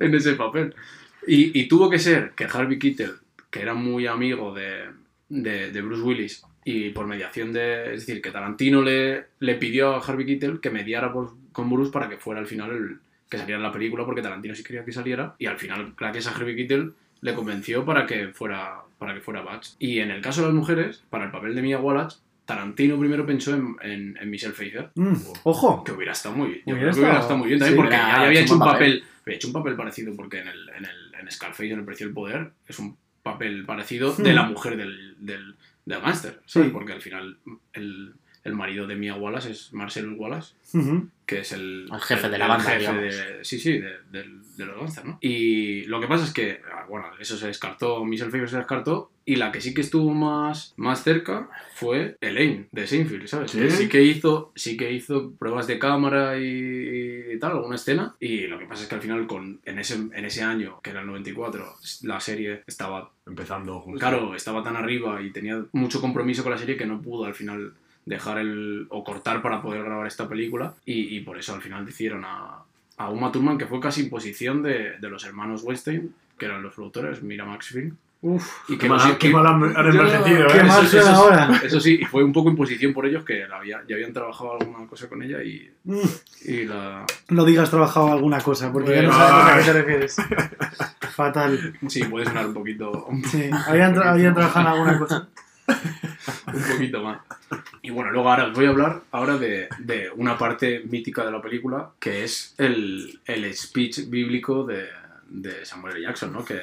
[0.00, 0.74] en ese papel.
[1.26, 3.12] Y, y tuvo que ser que Harvey Keitel,
[3.50, 4.84] que era muy amigo de,
[5.28, 7.94] de, de Bruce Willis, y por mediación de.
[7.94, 11.90] Es decir, que Tarantino le, le pidió a Harvey Keitel que mediara por- con Bruce
[11.92, 14.84] para que fuera al final el que saliera en la película, porque Tarantino sí quería
[14.84, 19.14] que saliera, y al final, gracias a Harvey Keitel, le convenció para que fuera para
[19.14, 19.70] que fuera Batch.
[19.80, 23.24] Y en el caso de las mujeres, para el papel de Mia Wallace, Tarantino primero
[23.26, 25.82] pensó en, en, en Michelle Pfeiffer, Mm, ojo.
[25.82, 26.62] que hubiera estado muy bien.
[26.66, 28.60] Yo Hubiera creo que hubiera estado- muy bien también, sí, porque ya había hecho un
[28.60, 31.84] papel, había hecho un papel parecido, porque en el, en el en Scarface, en El
[31.84, 34.36] Precio del Poder, es un papel parecido de Hmm.
[34.36, 35.54] la mujer del, del,
[35.84, 36.68] del gángster, ¿sabes?
[36.68, 36.72] Sí.
[36.72, 37.38] Porque al final
[37.72, 40.54] el, el marido de Mia Wallace es Marcel Wallace,
[41.26, 44.24] que es el, El jefe de la el banda, jefe de- sí, sí, de,
[44.58, 45.18] los Gangsters, ¿no?
[45.20, 49.10] Y lo que pasa es que, ah, bueno, eso se descartó, Michelle Pfeiffer se descartó,
[49.24, 53.52] y la que sí que estuvo más, más cerca fue Elaine, de Seinfeld, ¿sabes?
[53.52, 53.58] ¿Sí?
[53.60, 58.14] Que sí que hizo, sí que hizo pruebas de cámara y, y tal, alguna escena,
[58.20, 60.90] y lo que pasa es que al final, con, en, ese, en ese año, que
[60.90, 64.00] era el 94, la serie estaba Empezando justo.
[64.00, 67.34] Claro, estaba tan arriba y tenía mucho compromiso con la serie que no pudo al
[67.34, 67.72] final
[68.06, 68.86] dejar el.
[68.90, 70.74] o cortar para poder grabar esta película.
[70.84, 72.58] Y, y por eso al final decidieron a,
[72.96, 76.74] a Uma Thurman, que fue casi imposición de, de los hermanos Weinstein, que eran los
[76.74, 77.94] productores, Mira Maxfield.
[78.24, 78.48] Uf.
[78.68, 80.62] Y Qué que mal, qué mal han, han envejecido, qué ¿eh?
[80.62, 81.60] mal eso, ahora.
[81.64, 84.58] eso sí, y fue un poco imposición por ellos que la había- ya habían trabajado
[84.60, 85.98] alguna cosa con ella y, Mm,
[86.44, 87.04] y la.
[87.30, 90.16] No digas trabajado alguna cosa, porque ya no sabemos a qué te refieres.
[91.16, 91.74] Fatal.
[91.88, 95.28] Sí, puede sonar un poquito, un Sí, habían, tra- habían trabajado en alguna cosa.
[95.68, 97.20] Un poquito más.
[97.82, 101.32] Y bueno, luego ahora os voy a hablar ahora de, de una parte mítica de
[101.32, 104.88] la película, que es el, el speech bíblico de,
[105.28, 106.06] de Samuel L.
[106.06, 106.44] Jackson, ¿no?
[106.44, 106.60] Que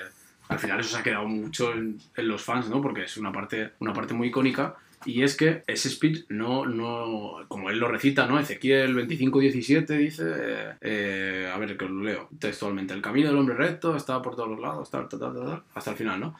[0.47, 2.81] al final eso se ha quedado mucho en, en los fans, ¿no?
[2.81, 4.75] Porque es una parte, una parte muy icónica.
[5.05, 8.37] Y es que ese speech no, no, como él lo recita, ¿no?
[8.37, 13.55] Ezequiel 25-17 dice, eh, eh, a ver, que lo leo textualmente, el camino del hombre
[13.55, 16.35] recto está por todos los lados, tal, tal, tal, tal, hasta el final, ¿no?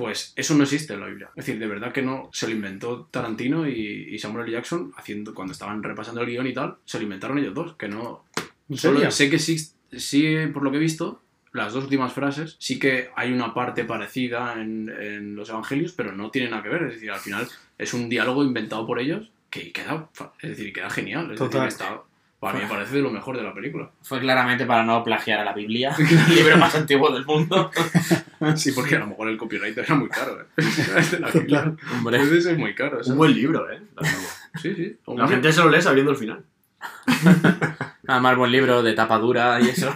[0.00, 1.28] Pues eso no existe en la Biblia.
[1.36, 2.30] Es decir, de verdad que no.
[2.32, 4.52] Se lo inventó Tarantino y, y Samuel L.
[4.52, 7.74] Jackson haciendo, cuando estaban repasando el guion y tal, se lo inventaron ellos dos.
[7.74, 8.24] Que no.
[8.70, 11.20] ¿En Solo sé que existe, sí, por lo que he visto,
[11.52, 16.12] las dos últimas frases, sí que hay una parte parecida en, en los evangelios, pero
[16.12, 16.84] no tiene nada que ver.
[16.84, 20.08] Es decir, al final es un diálogo inventado por ellos que queda,
[20.40, 21.30] es decir, queda genial.
[21.30, 21.66] Es Total.
[21.66, 22.00] decir, está,
[22.38, 23.90] para mí me parece de lo mejor de la película.
[24.00, 27.70] Fue claramente para no plagiar a la Biblia, el libro más antiguo del mundo.
[28.56, 30.40] Sí, porque a lo mejor el copyright era muy caro.
[30.40, 30.44] ¿eh?
[30.96, 31.14] Es.
[31.92, 32.98] Hombre, Puede ser muy caro.
[32.98, 33.18] Un ¿sabes?
[33.18, 33.82] buen libro, ¿eh?
[34.60, 34.96] Sí, sí.
[35.06, 36.44] La gente se lo lee sabiendo el final.
[38.06, 39.92] además buen libro de tapa dura y eso.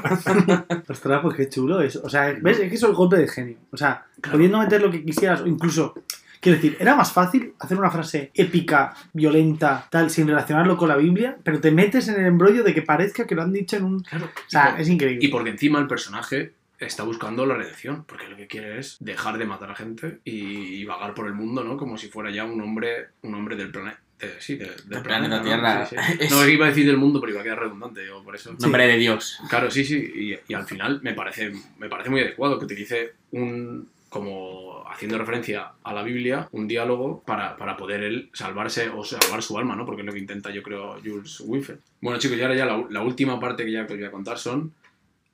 [0.88, 2.00] Ostras, pues qué chulo eso.
[2.04, 2.58] O sea, ¿ves?
[2.58, 3.56] Es que eso es el golpe de genio.
[3.70, 5.94] O sea, pudiendo meter lo que quisieras, o incluso.
[6.40, 10.96] Quiero decir, era más fácil hacer una frase épica, violenta, tal, sin relacionarlo con la
[10.96, 13.84] Biblia, pero te metes en el embrollo de que parezca que lo han dicho en
[13.84, 14.00] un.
[14.00, 14.26] Claro.
[14.26, 15.24] O sea, es increíble.
[15.24, 19.38] Y porque encima el personaje está buscando la redención, porque lo que quiere es dejar
[19.38, 20.32] de matar a gente y,
[20.80, 21.76] y vagar por el mundo, ¿no?
[21.76, 24.00] Como si fuera ya un hombre, un hombre del planeta.
[24.38, 25.42] sí, de- del Del planeta, planeta ¿no?
[25.44, 25.86] Tierra.
[25.86, 25.96] Sí,
[26.30, 28.54] No, iba a decir del mundo, pero iba a quedar redundante, digo, por eso.
[28.58, 29.38] Nombre de Dios.
[29.48, 33.12] Claro, sí, sí, y, y al final me parece, me parece muy adecuado que utilice
[33.32, 39.02] un, como haciendo referencia a la Biblia, un diálogo para, para poder él salvarse o
[39.04, 39.84] salvar su alma, ¿no?
[39.84, 41.80] Porque es lo que intenta, yo creo, Jules Winfield.
[42.00, 44.12] Bueno, chicos, y ahora ya la, la última parte que ya que os voy a
[44.12, 44.72] contar son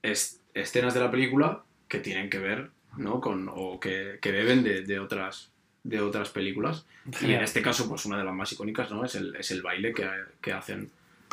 [0.03, 3.21] es- escenas de la película que tienen que ver, ¿no?
[3.21, 5.51] Con, o que, que beben de, de otras
[5.83, 6.85] de otras películas.
[7.23, 9.03] Y en este caso, pues una de las más icónicas, ¿no?
[9.05, 10.07] Es el, es el baile que,
[10.41, 10.91] que hacen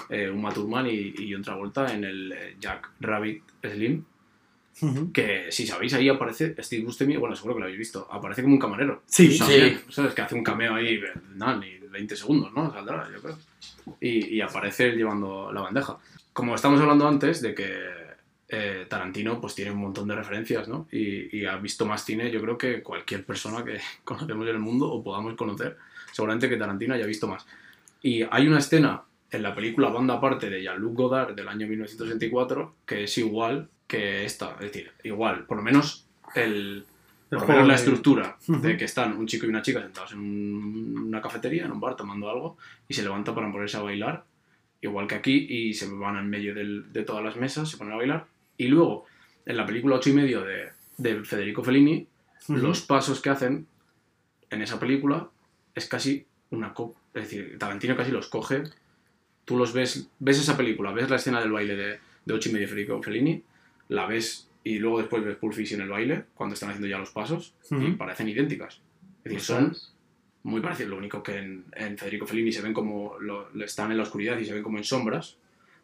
[0.10, 4.06] eh, Uma Thurman y, y John Travolta en el eh, Jack Rabbit Slim.
[5.12, 8.54] Que si sabéis, ahí aparece Steve Buscemi, bueno, seguro que lo habéis visto, aparece como
[8.54, 9.02] un camarero.
[9.08, 9.40] Sí, Sí.
[9.40, 10.14] También, ¿Sabes?
[10.14, 11.02] Que hace un cameo ahí,
[11.34, 12.72] nada, ni 20 segundos, ¿no?
[12.72, 13.38] Saldrá, yo creo.
[14.00, 15.98] Y, y aparece él llevando la bandeja.
[16.32, 17.76] Como estamos hablando antes de que
[18.50, 20.88] eh, Tarantino pues tiene un montón de referencias, ¿no?
[20.92, 24.60] Y, y ha visto más cine, yo creo que cualquier persona que conocemos en el
[24.60, 25.78] mundo o podamos conocer,
[26.12, 27.46] seguramente que Tarantino haya visto más.
[28.02, 32.76] Y hay una escena en la película Banda Aparte de Jean-Luc Godard del año 1964
[32.86, 36.06] que es igual que esta, es decir, igual, por lo menos
[36.36, 36.86] el,
[37.30, 39.82] El por lo juego menos la estructura de que están un chico y una chica
[39.82, 42.58] sentados en un- una cafetería, en un bar, tomando algo,
[42.88, 44.24] y se levanta para ponerse a bailar,
[44.82, 47.94] igual que aquí, y se van en medio del- de todas las mesas, se ponen
[47.94, 48.26] a bailar,
[48.58, 49.06] y luego,
[49.46, 52.08] en la película 8 y medio de, de Federico Fellini,
[52.50, 53.68] los pasos que hacen
[54.50, 55.30] en esa película
[55.76, 58.64] es casi una copia, es decir, Tarantino casi los coge,
[59.46, 62.54] tú los ves, ves esa película, ves la escena del baile de, de 8 y
[62.54, 63.44] medio de Federico Fellini,
[63.90, 67.12] la ves y luego después ves Pulp Fiction el baile, cuando están haciendo ya los
[67.12, 67.98] pasos, y Ujú.
[67.98, 68.82] parecen idénticas.
[69.24, 69.76] Es decir, son
[70.44, 73.98] muy parecidos, lo único que en, en Federico Fellini se ven como, lo- están en
[73.98, 75.38] la oscuridad y se ven como en sombras,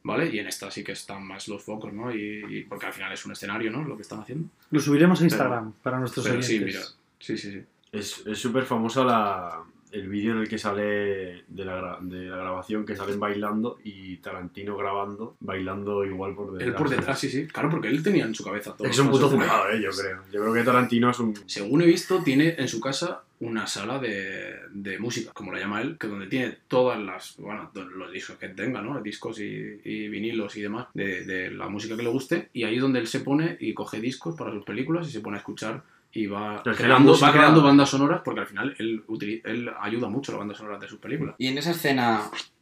[0.04, 0.30] ¿vale?
[0.34, 2.14] Y en esta sí que están más los focos, ¿no?
[2.14, 3.84] Y, y porque al final es un escenario, ¿no?
[3.84, 4.50] Lo que están haciendo.
[4.72, 6.58] Lo subiremos a Instagram para nuestros Pero oyentes.
[6.58, 6.82] sí, mira,
[7.20, 7.62] sí, sí, sí.
[7.92, 9.60] Es es súper famosa la,
[9.92, 13.78] el vídeo en el que sale de la, gra- de la grabación que salen bailando
[13.84, 16.68] y Tarantino grabando, bailando igual por detrás.
[16.68, 17.46] Él por detrás, sí, sí.
[17.48, 18.88] Claro, porque él tenía en su cabeza todo.
[18.88, 20.24] Es un puto zumbado, eh, yo creo.
[20.32, 21.36] Yo creo que Tarantino es un...
[21.46, 25.82] Según he visto, tiene en su casa una sala de, de música, como la llama
[25.82, 29.02] él, que donde tiene todas las, bueno, los discos que tenga, ¿no?
[29.02, 32.76] Discos y, y vinilos y demás, de, de la música que le guste, y ahí
[32.76, 35.40] es donde él se pone y coge discos para sus películas y se pone a
[35.40, 39.04] escuchar y va, creando, música- va creando bandas sonoras, porque al final él,
[39.44, 41.36] él ayuda mucho a las bandas sonoras de sus películas.
[41.40, 42.22] Y en esa escena,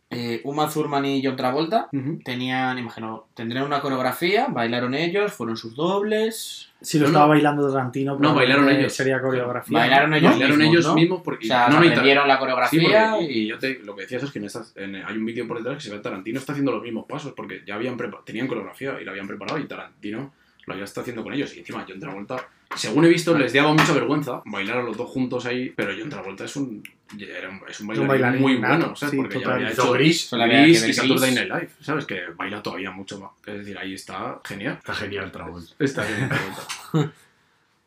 [0.10, 1.89] eh, Uma Thurman y John Travolta
[2.24, 6.70] tenían, imagino, tendrían una coreografía, bailaron ellos, fueron sus dobles.
[6.82, 7.30] Si lo No, estaba no.
[7.30, 8.94] bailando Tarantino, No, bailaron probablemente ellos.
[8.94, 9.78] Sería coreografía.
[9.78, 10.96] Bailaron ellos Bailaron mismos, ellos ¿no?
[10.96, 11.46] mismos porque...
[11.46, 14.46] O sea, no, aprendieron la coreografía y, yo te, lo que decías es que en
[14.46, 16.82] estas, en- hay un vídeo por detrás que se ve a Tarantino está haciendo los
[16.82, 20.34] mismos pasos porque ya habían tenían coreografía y la habían preparado y Tarantino
[20.65, 22.38] lo había estado haciendo con ellos y encima John Travolta
[22.75, 26.10] según he visto les daba mucha vergüenza bailar a los dos juntos ahí pero John
[26.10, 26.81] Travolta es un
[27.19, 29.12] era un- es un bailarín, bailarín muy nato, bueno ¿sabes?
[29.12, 29.55] sí, porque ya total.
[29.57, 30.34] había Hizo hecho Gris.
[30.34, 31.36] Había Gris y Saturday.
[31.36, 32.05] Night Live ¿sabes?
[32.05, 35.73] que baila todavía mucho más es decir ahí está genial Está genial Travolta.
[35.84, 37.13] Está bien, Travolta.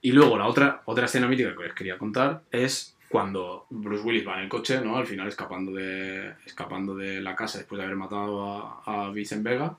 [0.03, 4.27] Y luego la otra, otra escena mítica que les quería contar es cuando Bruce Willis
[4.27, 4.97] va en el coche, ¿no?
[4.99, 9.43] Al final escapando de, escapando de la casa después de haber matado a, a Vincent
[9.43, 9.77] Vega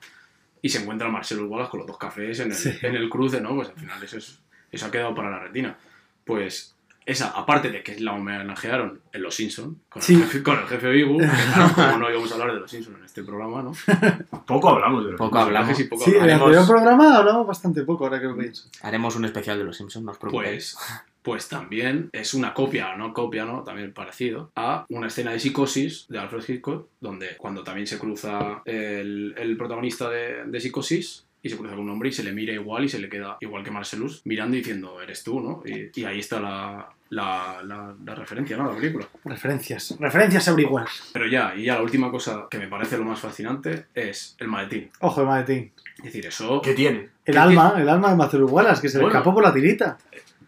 [0.61, 2.71] y se encuentra a Marcelo Wallace con los dos cafés en el, Sí.
[2.81, 3.53] en el cruce, ¿no?
[3.55, 4.39] Pues al final eso, es,
[4.75, 5.77] eso ha quedado para la retina.
[6.23, 10.15] Pues esa, aparte de que la homenajearon en Los Simpsons, con, Sí.
[10.15, 13.05] el jefe, con el jefe claro, como no íbamos a hablar de Los Simpsons en
[13.05, 13.73] este programa, ¿no?
[14.47, 15.77] Poco hablamos de los Poco hablamos.
[15.77, 16.47] Sí, poco Sí, en el hablamos.
[16.47, 18.69] anterior programa hablamos bastante poco, ahora que lo pienso.
[18.81, 20.75] Haremos un especial de los Simpsons, no os preocupéis.
[20.75, 23.63] Pues, pues también es una copia, no copia, ¿no?
[23.63, 28.61] También parecido a una escena de psicosis de Alfred Hitchcock, donde cuando también se cruza
[28.65, 32.31] el, el protagonista de, de psicosis y se cruza con un hombre y se le
[32.31, 35.62] mira igual y se le queda igual que Marcelus mirando y diciendo, eres tú, ¿no?
[35.63, 38.67] Y, y ahí está la, la, la- la referencia, ¿no?
[38.67, 39.08] a La película.
[39.23, 39.95] Referencias.
[39.99, 40.88] Referencias everywhere.
[41.13, 44.47] Pero ya, y ya la última cosa que me parece lo más fascinante es el
[44.47, 44.89] maletín.
[45.01, 45.71] Ojo de maletín.
[45.99, 47.10] Es decir, eso ¿Qué tiene?
[47.25, 49.97] El ¿Qué alma, el alma de Marcelo Wallace, que se le escapó por la tirita.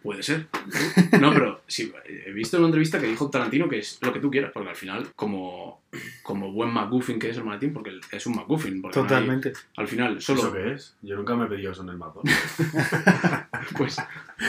[0.02, 0.46] Puede ser.
[1.20, 1.92] No, pero sí,
[2.26, 4.68] he visto en una entrevista que dijo Tarantino que es lo que tú quieras, porque
[4.70, 5.82] al final, como,
[6.22, 9.52] como buen McGuffin que es el maletín, porque es un McGuffin, porque no hay- Totalmente.
[9.76, 10.94] al final ¿Eso solo qué es?
[11.02, 12.20] Yo nunca me he pedido eso en el mapa.
[13.76, 13.96] Pues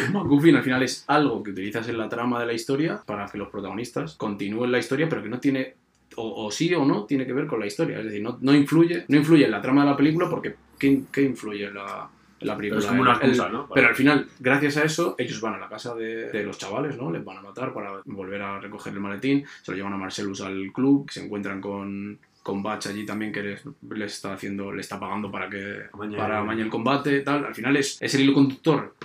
[0.07, 3.25] un MacGuffin al final es algo que utilizas en la trama de la historia para
[3.27, 5.75] que los protagonistas continúen la historia, pero que no tiene,
[6.15, 7.99] o, o sí o no, tiene que ver con la historia.
[7.99, 11.01] Es decir, no, no influye no influye en la trama de la película porque ¿qué,
[11.11, 12.09] qué influye en la,
[12.41, 12.79] la película?
[12.79, 13.59] Pero es como una excusa, el- ¿no?
[13.63, 13.71] Vale.
[13.75, 16.97] Pero al final, gracias a eso, ellos van a la casa de, de los chavales,
[16.97, 17.11] ¿no?
[17.11, 20.41] Les van a matar para volver a recoger el maletín, se lo llevan a Marcelus
[20.41, 24.79] al club, se encuentran con con Batch allí también que les, les está haciendo le
[24.81, 26.17] está pagando para que Amañe.
[26.17, 28.95] para amañar el combate tal al final es, es el hilo conductor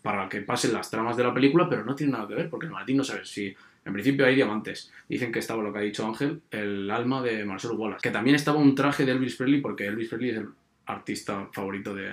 [0.00, 2.66] para que pasen las tramas de la película, pero no tiene nada que ver, porque
[2.66, 3.54] el maletín no sabes si.
[3.86, 4.90] En principio hay diamantes.
[5.08, 8.00] Dicen que estaba lo que ha dicho Ángel, el alma de Marcel Wallace.
[8.02, 10.48] Que también estaba un traje de Elvis Presley, porque Elvis Presley es el
[10.86, 12.12] artista favorito de,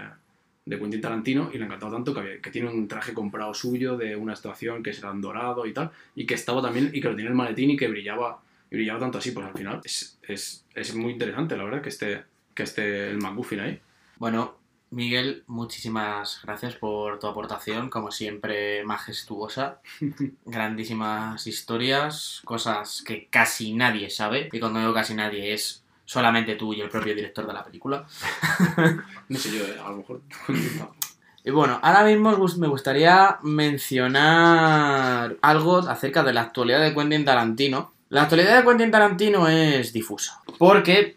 [0.66, 3.98] de Quentin Tarantino y le encantaba tanto que, había- que tiene un traje comprado suyo
[3.98, 7.10] de una estación que será en dorado y tal, y que estaba también, y que
[7.10, 10.20] lo tiene el maletín y que brillaba, y brillaba tanto así, pues al final es,
[10.28, 13.82] es, es muy interesante, la verdad, que esté, que esté el McGuffin ahí.
[14.18, 14.58] Bueno,
[14.92, 19.80] Miguel, muchísimas gracias por tu aportación, como siempre majestuosa.
[20.46, 24.50] Grandísimas historias, cosas que casi nadie sabe.
[24.52, 25.81] Y cuando digo casi nadie es
[26.12, 28.06] solamente tú y el propio director de la película.
[29.30, 30.20] No sé yo, a lo mejor...
[31.46, 37.94] Y bueno, ahora mismo me gustaría mencionar algo acerca de la actualidad de Quentin Tarantino.
[38.12, 40.42] La actualidad de Quentin Tarantino es difusa.
[40.58, 41.16] Porque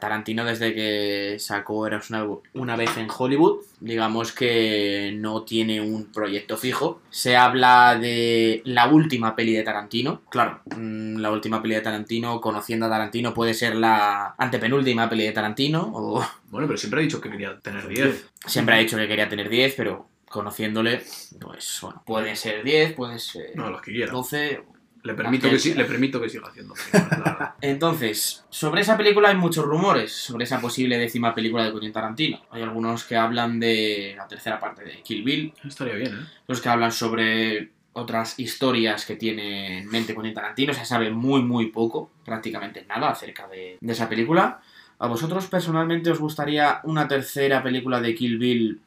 [0.00, 6.06] Tarantino desde que sacó Eras una, una vez en Hollywood, digamos que no tiene un
[6.06, 7.00] proyecto fijo.
[7.10, 10.22] Se habla de la última peli de Tarantino.
[10.30, 15.26] Claro, mm, la última peli de Tarantino, conociendo a Tarantino, puede ser la antepenúltima peli
[15.26, 18.30] de Tarantino o Bueno, pero siempre ha dicho que quería tener 10.
[18.46, 21.04] Siempre ha dicho que quería tener 10, pero conociéndole,
[21.40, 24.10] pues bueno, pueden ser 10, pueden ser No, los que quiera.
[24.10, 24.79] 12.
[25.02, 26.74] Le permito, que, sí, le permito que siga haciendo.
[26.74, 27.54] películas.
[27.60, 32.42] Entonces, sobre esa película hay muchos rumores, sobre esa posible décima película de Quentin Tarantino.
[32.50, 36.26] Hay algunos que hablan de la tercera parte de Kill Bill, Estaría bien, ¿eh?
[36.46, 40.74] los que hablan sobre otras historias que tiene en mente Quentin Tarantino.
[40.74, 44.60] Se sabe muy, muy poco, prácticamente nada acerca de, de esa película.
[45.02, 48.80] ¿A vosotros personalmente os gustaría una tercera película de Kill Bill,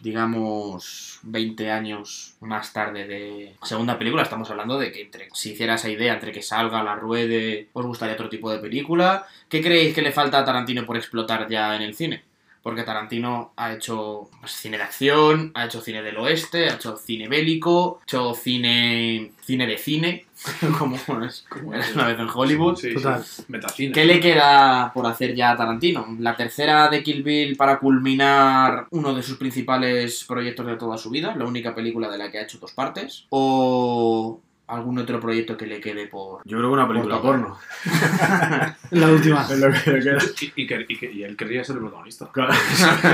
[0.00, 4.22] digamos, 20 años más tarde de segunda película?
[4.22, 7.84] Estamos hablando de que entre, si hiciera esa idea entre que salga, la ruede, ¿os
[7.84, 9.26] gustaría otro tipo de película?
[9.50, 12.22] ¿Qué creéis que le falta a Tarantino por explotar ya en el cine?
[12.68, 16.98] Porque Tarantino ha hecho pues, cine de acción, ha hecho cine del oeste, ha hecho
[16.98, 20.26] cine bélico, ha hecho cine, cine de cine,
[20.78, 22.76] como es, como es una vez en Hollywood.
[22.76, 23.24] Sí, Total.
[23.24, 23.42] sí.
[23.48, 23.92] Metacine.
[23.94, 26.14] ¿Qué le queda por hacer ya a Tarantino?
[26.20, 31.08] ¿La tercera de Kill Bill para culminar uno de sus principales proyectos de toda su
[31.08, 31.34] vida?
[31.38, 33.24] ¿La única película de la que ha hecho dos partes?
[33.30, 36.42] ¿O algún otro proyecto que le quede por...
[36.44, 37.58] Yo creo que una película Porno.
[37.84, 38.74] porno.
[38.90, 39.42] La última.
[39.42, 40.18] Es lo que le queda.
[40.56, 42.30] Y, y y él querría ser el protagonista.
[42.32, 42.52] Claro.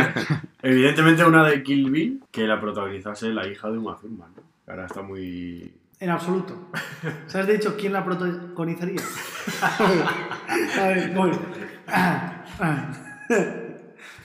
[0.62, 4.32] Evidentemente una de Kill Bill que la protagonizase la hija de Uma Thurman,
[4.66, 5.72] Ahora está muy...
[6.00, 6.70] En absoluto.
[7.28, 9.00] ¿Sabes de hecho quién la protagonizaría?
[9.62, 11.30] A ver, voy.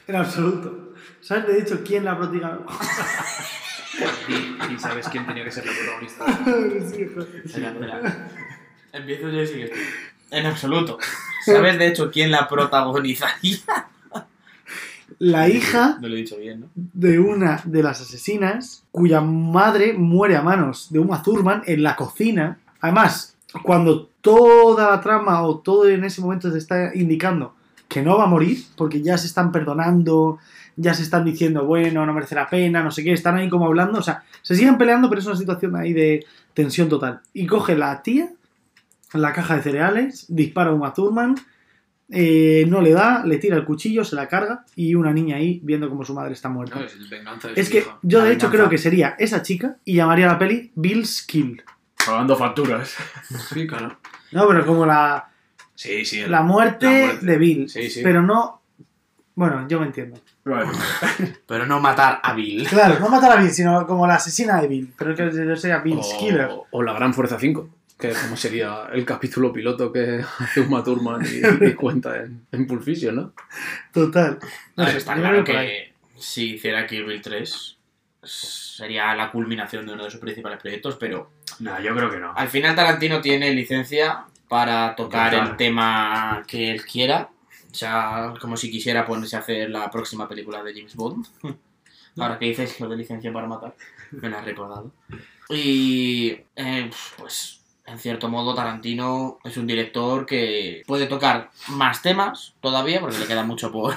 [0.08, 0.94] En absoluto.
[1.22, 2.66] ¿Sabes de hecho quién la protagonizaría?
[4.28, 6.26] Y, y sabes quién tenía que ser el protagonista.
[7.46, 8.28] Espera, espera.
[8.94, 9.78] Empiezo yo y sigues tú.
[10.32, 11.00] En absoluto.
[11.46, 13.60] ¿Sabes de hecho quién la protagonizaría?
[15.18, 16.68] La hija No lo he dicho bien, ¿no?
[16.76, 21.98] de una de las asesinas cuya madre muere a manos de Uma Thurman en la
[21.98, 22.60] cocina.
[22.80, 27.54] Además, cuando toda la trama o todo en ese momento se está indicando
[27.90, 30.38] que no va a morir, porque ya se están perdonando,
[30.76, 33.66] ya se están diciendo, bueno, no merece la pena, no sé qué, están ahí como
[33.66, 37.22] hablando, o sea, se siguen peleando, pero es una situación ahí de tensión total.
[37.34, 38.30] Y coge la tía,
[39.14, 41.36] la caja de cereales, dispara a Uma Thurman,
[42.12, 45.60] eh, no le da, le tira el cuchillo, se la carga y una niña ahí
[45.64, 46.80] viendo como su madre está muerta.
[46.80, 48.50] No, es el venganza de Es su que yo La de hecho venganza.
[48.52, 51.62] creo que sería esa chica y llamaría a la peli Bill's Kill.
[52.06, 52.96] Pagando facturas.
[53.54, 54.00] Sí, claro.
[54.32, 55.30] No, pero como la,
[55.76, 56.22] Sí, sí.
[56.22, 57.26] el- la, muerte, la muerte.
[57.28, 57.70] de Bill.
[57.70, 58.02] Sí, sí.
[58.04, 58.62] Pero no...
[59.36, 60.20] Bueno, yo me entiendo.
[60.46, 60.70] Vale.
[61.48, 62.68] Pero no matar a Bill.
[62.68, 64.94] Claro, no matar a Bill, sino como la asesina de Bill.
[64.98, 66.50] Pero que yo sería Bill's Killer.
[66.52, 70.84] O, o la Gran Fuerza 5, que como sería el capítulo piloto que hace Uma
[70.84, 73.34] Thurman y, y cuenta en, en Pulp Fiction, ¿no?
[73.94, 74.40] Total.
[74.76, 77.78] No ver, está claro que si hiciera Kill Bill 3,
[78.24, 82.34] sería la culminación de uno de sus principales proyectos, pero No, yo creo que no.
[82.36, 85.48] al final Tarantino tiene licencia para tocar Total.
[85.52, 87.30] el tema que él quiera.
[87.72, 91.28] O sea, como si quisiera ponerse a hacer la próxima película de James Bond.
[92.18, 93.76] Ahora que dices lo de licencia para matar,
[94.12, 94.92] me lo has recordado.
[95.50, 97.59] Y eh, pues
[97.92, 103.26] en cierto modo Tarantino es un director que puede tocar más temas todavía, porque le
[103.26, 103.94] queda mucho por...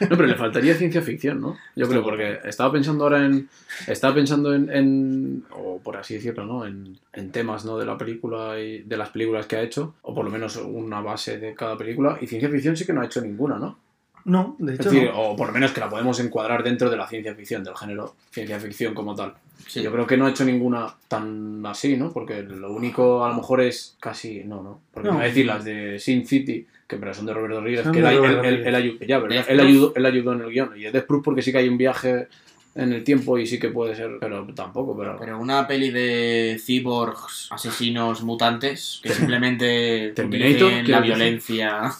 [0.00, 1.56] No, pero le faltaría ciencia ficción, ¿no?
[1.76, 3.48] Yo creo, porque estaba pensando ahora en.
[3.86, 4.68] Estaba pensando en.
[4.70, 6.66] en- o por así decirlo, ¿no?
[6.66, 7.78] En, en temas, ¿no?
[7.78, 11.00] De la película y de las películas que ha hecho, o por lo menos una
[11.00, 13.78] base de cada película, y ciencia ficción sí que no ha hecho ninguna, ¿no?
[14.26, 14.90] No, de Es hecho.
[14.90, 15.18] decir, no.
[15.20, 18.14] o por lo menos que la podemos encuadrar dentro de la ciencia ficción, del género
[18.30, 19.34] ciencia ficción como tal.
[19.66, 19.82] Sí.
[19.82, 22.12] Yo creo que no ha hecho ninguna tan así, ¿no?
[22.12, 24.44] Porque lo único a lo mejor es casi.
[24.44, 24.80] No, no.
[24.92, 25.14] Porque No.
[25.14, 27.98] me va a decir las de Sin City, que pero son de Robert Rodríguez, que
[27.98, 28.42] él, de ayudó,
[30.34, 30.70] en el guion.
[30.76, 32.28] Y es Death Proof porque sí que hay un viaje
[32.76, 35.18] en el tiempo y sí que puede ser, pero tampoco, pero.
[35.18, 41.92] Pero una peli de cyborgs, asesinos, mutantes, que simplemente Terminator, la violencia.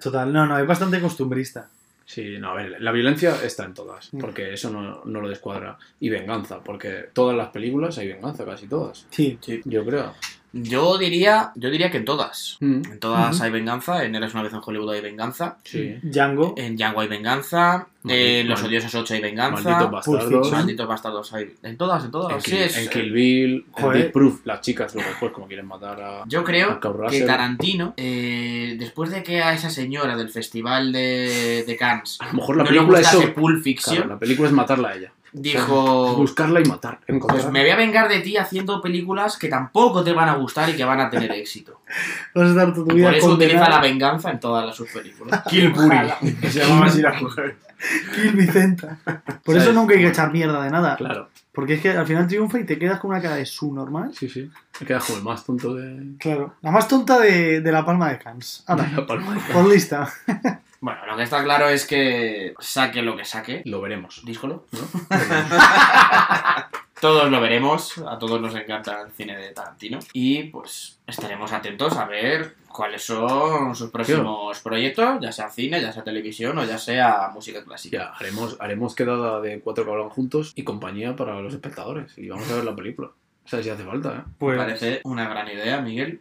[0.00, 1.68] Total, no, no, es bastante costumbrista.
[2.06, 5.76] Sí, no, a ver, la violencia está en todas, porque eso no, no lo descuadra.
[6.00, 9.06] Y venganza, porque todas las películas hay venganza, casi todas.
[9.10, 9.38] Sí.
[9.66, 10.14] Yo creo.
[10.52, 12.56] Yo diría, yo diría que en todas.
[12.60, 15.96] Mm, En todas hay venganza, en Eres una vez en Hollywood hay venganza, Sí.
[16.02, 16.54] Django.
[16.56, 20.50] en Django hay venganza, Maldito- en Los Odiosos 8 hay venganza, Malditos bastardos.
[20.52, 21.54] Malditos Bastardos hay...
[21.62, 22.32] En todas, en todas.
[22.34, 23.92] En, Sí, Kill, es- en Kill Bill, en.
[23.92, 26.22] Death Proof, las chicas luego después como quieren matar a...
[26.26, 26.80] Yo creo
[27.10, 27.20] que.
[27.22, 32.32] Tarantino, eh, después de que a esa señora del festival de, de Cannes A lo
[32.34, 33.30] mejor la no le película es.
[33.34, 35.12] Pulp Fiction, Claro, la película es matarla a ella.
[35.32, 36.14] Dijo...
[36.16, 37.00] Buscarla y matar.
[37.06, 40.68] Pues me voy a vengar de ti haciendo películas que tampoco te van a gustar
[40.70, 41.80] y que van a tener éxito.
[42.34, 43.70] Vas a estar tu vida por eso utiliza condenado.
[43.70, 45.42] la venganza en todas las sus películas.
[45.48, 45.98] Kill Puri,
[46.40, 47.56] que se llamaba así la mujer.
[48.14, 48.98] Kill Vicenta.
[49.44, 49.74] Por eso ¿Sabes?
[49.74, 50.96] nunca hay que echar mierda de nada.
[50.96, 53.72] Claro, Porque es que al final triunfa y te quedas con una cara de su
[53.74, 54.12] normal.
[54.14, 54.50] sí, sí.
[54.80, 56.16] Me queda como el más tonto de...
[56.18, 56.54] Claro.
[56.62, 58.62] La más tonta de, de la palma de Cans.
[58.66, 60.08] Anda, la palma de- por lista.
[60.80, 64.22] Bueno, lo que está claro es que saque lo que saque, Lo veremos.
[64.24, 64.64] díscolo.
[64.70, 64.78] ¿no?
[67.00, 69.98] Todos lo veremos, a todos nos encanta el cine de Tarantino.
[70.12, 75.92] Y pues estaremos atentos a ver cuáles son sus próximos proyectos, ya sea cine, ya
[75.92, 77.98] sea televisión o ya sea música clásica.
[77.98, 82.16] Ya, haremos, haremos quedada de cuatro que hablan juntos y compañía para los espectadores.
[82.18, 83.08] Y vamos a ver la película.
[83.44, 84.22] O sea, si hace falta, ¿eh?
[84.26, 84.58] Me Pues.
[84.58, 86.20] parece una gran idea, Miguel.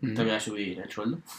[0.00, 0.14] Mm.
[0.14, 1.18] Te voy a subir el sueldo.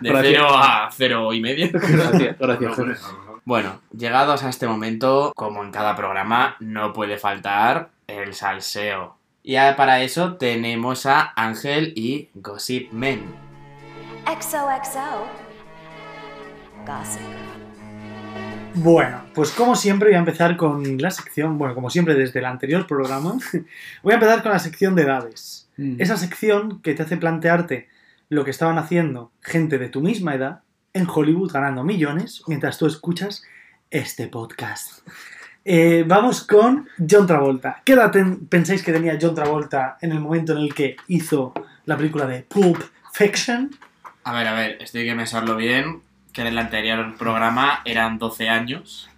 [0.00, 0.32] De Gracias.
[0.34, 1.68] cero a cero y medio.
[1.72, 2.78] Gracias, gracias.
[3.26, 3.29] No.
[3.50, 9.16] Bueno, llegados a este momento, como en cada programa, no puede faltar el salseo.
[9.42, 13.24] Y para eso tenemos a Ángel y Gossip Men.
[14.24, 15.26] XOXO.
[16.86, 17.22] Gossip.
[18.74, 22.44] Bueno, pues como siempre voy a empezar con la sección, bueno, como siempre desde el
[22.44, 23.32] anterior programa,
[24.04, 25.68] voy a empezar con la sección de edades.
[25.76, 26.00] Mm.
[26.00, 27.88] Esa sección que te hace plantearte
[28.28, 30.60] lo que estaban haciendo gente de tu misma edad
[30.92, 33.42] en Hollywood ganando millones mientras tú escuchas
[33.90, 35.06] este podcast.
[35.64, 37.82] Eh, vamos con John Travolta.
[37.84, 38.12] ¿Qué edad
[38.48, 41.52] pensáis que tenía John Travolta en el momento en el que hizo
[41.84, 43.70] la película de Pulp Fiction?
[44.24, 46.00] A ver, a ver, esto hay que pensarlo bien,
[46.32, 49.10] que en el anterior programa eran 12 años,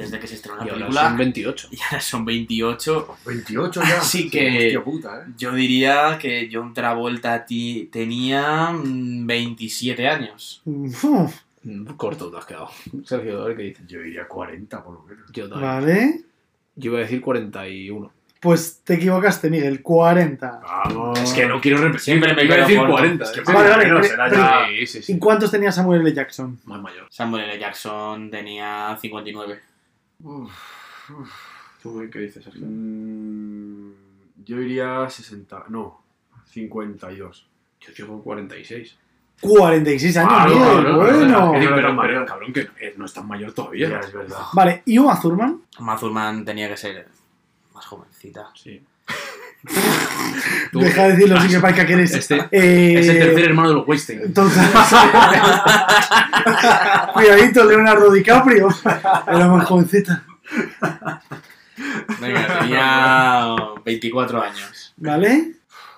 [0.00, 1.68] desde que se estrenó la Y ahora película, son 28.
[1.72, 3.16] y ahora son 28.
[3.26, 3.96] 28 ya.
[4.00, 5.32] Así que- Hostia puta, eh.
[5.36, 10.62] Yo diría que John Travolta ti- tenía mm, 27 años.
[10.64, 12.70] Uf, Mm, Corto te has quedado.
[13.04, 13.86] Sergio, a ver qué dices.
[13.86, 15.30] Yo diría 40 por lo menos.
[15.30, 15.70] Yo también.
[15.70, 16.20] vale.
[16.74, 18.10] Yo iba a decir 41.
[18.40, 19.82] Pues te equivocaste, Miguel.
[19.82, 20.60] 40.
[20.64, 21.20] Vamos.
[21.20, 22.00] Es que no quiero repetir.
[22.00, 22.92] Siempre me iba a quedo decir corto.
[22.94, 23.24] 40.
[23.24, 23.44] Es que ¿eh?
[23.54, 25.18] Vale, vale, pero- será ya- Sí, sí, ¿Y sí.
[25.18, 26.14] cuántos tenía Samuel L.
[26.14, 26.58] Jackson?
[26.64, 27.06] Más mayor.
[27.10, 27.58] Samuel L.
[27.58, 29.60] Jackson tenía 59.
[30.22, 31.30] Uf, uf.
[31.82, 32.66] ¿Tú qué dices, Sergio?
[32.66, 33.92] Mm,
[34.44, 35.64] yo iría 60.
[35.68, 36.02] No,
[36.46, 37.46] 52.
[37.80, 38.96] Yo digo 46.
[39.40, 41.54] 46 años, Ah, no, no, bueno.
[41.54, 44.00] Eh, pero, pero, cabrón, que eh, no es tan mayor Ya, todavía.
[44.00, 44.36] es verdad.
[44.52, 45.62] Vale, ¿y Uma Thurman?
[45.78, 47.08] Mazurman tenía que ser
[47.74, 48.50] más jovencita.
[48.54, 48.82] Sí.
[50.72, 52.14] Tú- Deja de decirlo, sí que parezca que eres.
[52.14, 54.20] Este eh, es el tercer hermano de los Weinstein.
[54.24, 54.62] Entonces.
[57.14, 58.68] Cuidadito, Leonardo DiCaprio.
[59.26, 60.22] Era más jovencita.
[62.20, 64.94] Venga, tenía 24 años.
[64.96, 65.54] ¿Vale?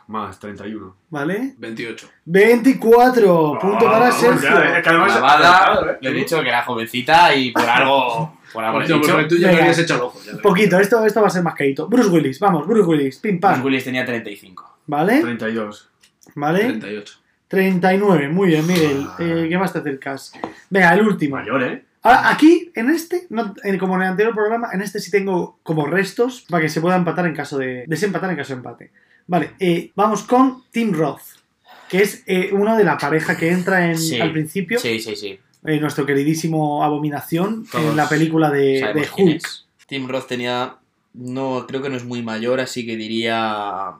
[0.08, 0.94] Más, 31.
[1.10, 1.54] ¿Vale?
[1.58, 2.08] 28.
[2.24, 3.58] 24.
[3.60, 4.42] Punto para Sergio.
[4.50, 5.98] ya, es que además- ¿eh?
[6.00, 8.38] le he dicho que era jovencita y por algo.
[8.52, 9.12] Por algo le he dicho.
[9.12, 9.52] porque tú ya Venga.
[9.58, 10.18] le habías hecho el ojo.
[10.24, 11.88] ya Poquito, esto, esto va a ser más caído.
[11.88, 13.64] Bruce Willis, vamos, Bruce Willis, pim Bruce pam.
[13.64, 14.78] Willis tenía 35.
[14.86, 15.20] ¿Vale?
[15.20, 15.88] 32.
[16.34, 16.60] ¿Vale?
[16.64, 17.18] 38.
[17.48, 19.06] 39, muy bien, Miguel.
[19.18, 20.32] Eh, ¿Qué más te acercas?
[20.70, 21.36] Venga, el último.
[21.36, 21.84] Mayor, ¿eh?
[22.02, 25.58] Ahora, aquí, en este, no- en- como en el anterior programa, en este sí tengo
[25.62, 27.84] como restos para que se pueda empatar en caso de.
[27.86, 28.90] desempatar en caso de empate.
[29.26, 31.22] Vale, eh, vamos con Tim Roth,
[31.88, 35.14] que es eh, uno de la pareja que entra en, Sí, al principio, Sí, sí,
[35.16, 35.38] sí.
[35.64, 39.42] eh, nuestro queridísimo Abominación, Todos en la película de, de Hulk.
[39.86, 40.76] Tim Roth tenía.
[41.14, 43.90] No, creo que no es muy mayor, así que diría.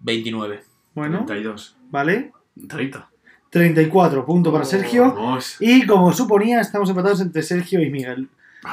[0.00, 0.62] 29.
[0.94, 1.76] Bueno, 32.
[1.90, 2.32] vale.
[2.68, 3.08] 30.
[3.50, 5.12] 34 puntos para Sergio.
[5.14, 5.56] Vamos.
[5.60, 8.28] Y como suponía, estamos empatados entre Sergio y Miguel.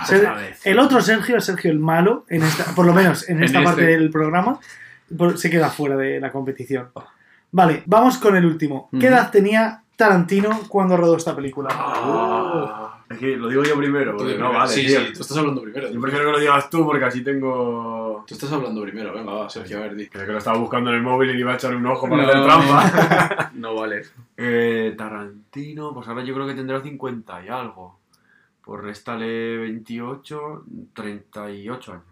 [0.06, 0.66] Ser- Otra vez.
[0.66, 3.64] el otro Sergio es Sergio el malo, en esta, por lo menos en En esta
[3.64, 3.92] parte este.
[3.98, 4.60] del programa,
[5.36, 6.90] se queda fuera de la competición.
[7.52, 8.90] Vale, vamos con el último.
[9.00, 11.70] ¿Qué edad tenía Tarantino cuando rodó esta película?
[11.72, 15.00] Ah, es que lo digo yo primero, porque no vale, sí, tío.
[15.02, 15.92] sí, tú estás hablando primero.
[15.92, 18.24] Yo prefiero que lo digas tú porque así tengo.
[18.28, 20.08] Tú estás hablando primero, venga, va, Sergio, a ver, di.
[20.08, 22.10] Creo que lo estaba buscando en el móvil y le iba a echar un ojo
[22.10, 22.30] para No.
[22.30, 23.52] hacer trampa.
[23.56, 24.02] No vale.
[24.38, 28.00] eh, Tarantino, pues ahora yo creo que tendrá 50 y algo.
[28.64, 32.04] Por réstale 28, 38 años.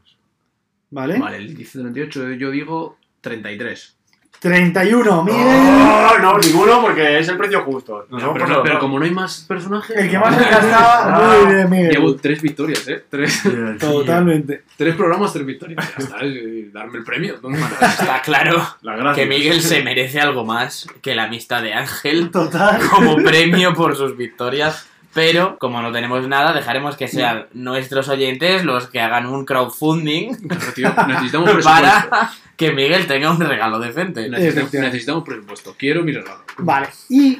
[0.91, 1.17] ¿Vale?
[1.19, 3.95] Vale, el dice 38, yo digo 33.
[4.39, 5.39] 31, Miguel.
[5.45, 6.17] ¡Oh!
[6.19, 8.07] No, ninguno porque es el precio justo.
[8.09, 8.23] Nos
[8.63, 9.95] pero, como no hay más personajes.
[9.95, 10.35] El que más
[11.45, 11.91] muy bien, Miguel.
[11.91, 13.03] Llevo tres victorias, ¿eh?
[13.07, 13.43] Tres.
[13.79, 14.63] Totalmente.
[14.77, 15.87] tres programas, tres victorias.
[15.97, 17.37] Ya está, es- darme el premio.
[17.39, 19.23] ¿Dónde Está claro La gracia.
[19.23, 22.81] que Miguel se merece algo más que la amistad de Ángel Total.
[22.89, 24.87] como premio por sus victorias.
[25.13, 30.35] Pero, como no tenemos nada, dejaremos que sean nuestros oyentes los que hagan un crowdfunding
[30.47, 32.09] Claro, tío, necesitamos presupuesto.
[32.09, 34.29] para que Miguel tenga un regalo decente.
[34.29, 35.75] Necesitamos, necesitamos presupuesto.
[35.77, 36.43] Quiero mi regalo.
[36.59, 37.39] Vale, y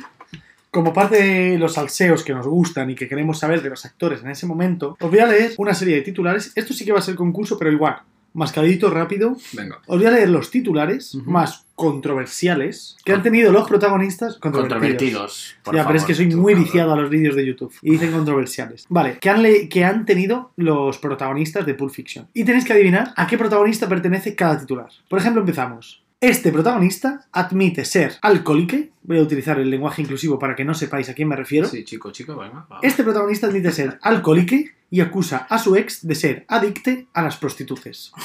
[0.70, 4.22] como parte de los salseos que nos gustan y que queremos saber de los actores
[4.24, 6.52] en ese momento, os voy a leer una serie de titulares.
[6.56, 7.98] Esto sí que va a ser concurso, pero igual,
[8.34, 9.36] mascadito, rápido.
[9.54, 9.80] Venga.
[9.88, 14.80] Os voy a leer los titulares más controversiales que han tenido los protagonistas controvertidos.
[14.80, 15.56] Controvertidos.
[15.64, 17.74] por ya, pero es que soy muy viciado a los vídeos de YouTube.
[17.82, 18.86] Y dicen controversiales.
[18.90, 22.28] Vale, que han, que han tenido los protagonistas de Pulp Fiction.
[22.34, 24.90] Y tenéis que adivinar a qué protagonista pertenece cada titular.
[25.10, 26.01] Por ejemplo, empezamos.
[26.22, 28.78] Este protagonista admite ser alcohólico.
[29.02, 31.68] Voy a utilizar el lenguaje inclusivo para que no sepáis a quién me refiero.
[31.68, 32.68] Sí, chico, chico, venga.
[32.84, 34.56] Este protagonista admite ser alcohólico
[34.92, 38.12] y acusa a su ex de ser adicte a las prostitutes.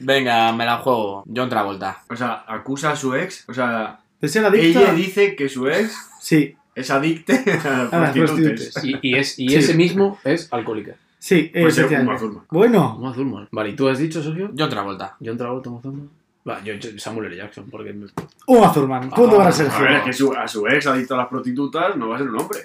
[0.00, 1.24] Venga, me la juego.
[1.32, 2.02] John Travolta.
[2.08, 3.46] O sea, acusa a su ex.
[3.48, 4.80] O sea, ¿De ser adicto?
[4.80, 8.82] ella dice que su ex Sí, es adicte a A las prostitutas.
[8.84, 9.54] Y, y es, y Sí.
[9.56, 10.96] ese mismo es alcohólica.
[11.18, 12.10] sí, efectivamente.
[12.10, 12.44] Uma Thurman.
[12.50, 13.48] Bueno, Uma Thurman.
[13.52, 14.50] Vale, ¿y tú has dicho, Sergio?
[14.58, 15.16] John Travolta.
[15.24, 16.10] John Travolta, Uma Thurman.
[16.64, 17.36] Yo, Samuel L.
[17.36, 17.92] Jackson, porque...
[17.92, 18.06] me-
[18.46, 19.10] Uma Thurman.
[19.10, 19.80] Punto Ah, para A Sergio.
[19.82, 22.28] ver, es que su- a su ex adicto a las prostitutas no va a ser
[22.28, 22.60] un hombre.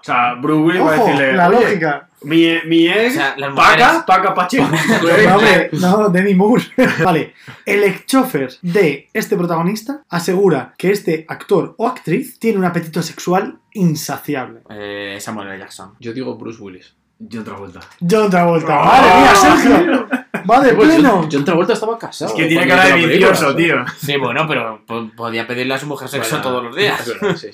[0.00, 1.32] O sea, Bruce Willis va a decirle.
[1.34, 2.08] la "Oye, lógica.
[2.22, 4.64] Mi, mi ex, O sea, las paca, paca Pacheco.
[4.68, 6.62] No, hombre, no, Demi Moore.
[7.04, 7.34] vale,
[7.66, 13.02] el ex chofer de este protagonista asegura que este actor o actriz tiene un apetito
[13.02, 14.60] sexual insaciable.
[14.70, 15.58] Eh, Samuel L.
[15.58, 15.94] Jackson.
[15.98, 16.94] Yo digo Bruce Willis.
[17.20, 17.80] Yo otra vuelta.
[18.08, 18.80] John Travolta.
[18.80, 18.84] ¡Oh!
[18.84, 20.08] Madre mía, Sergio.
[20.48, 21.10] Va de Pues pleno.
[21.22, 22.30] John, John Travolta estaba casado.
[22.30, 23.74] Es que tiene cara de vicioso, tío.
[23.98, 27.06] Sí, bueno, pero po- podía pedirle a su mujer sexo Bueno, todos los días.
[27.20, 27.50] verdad, sí.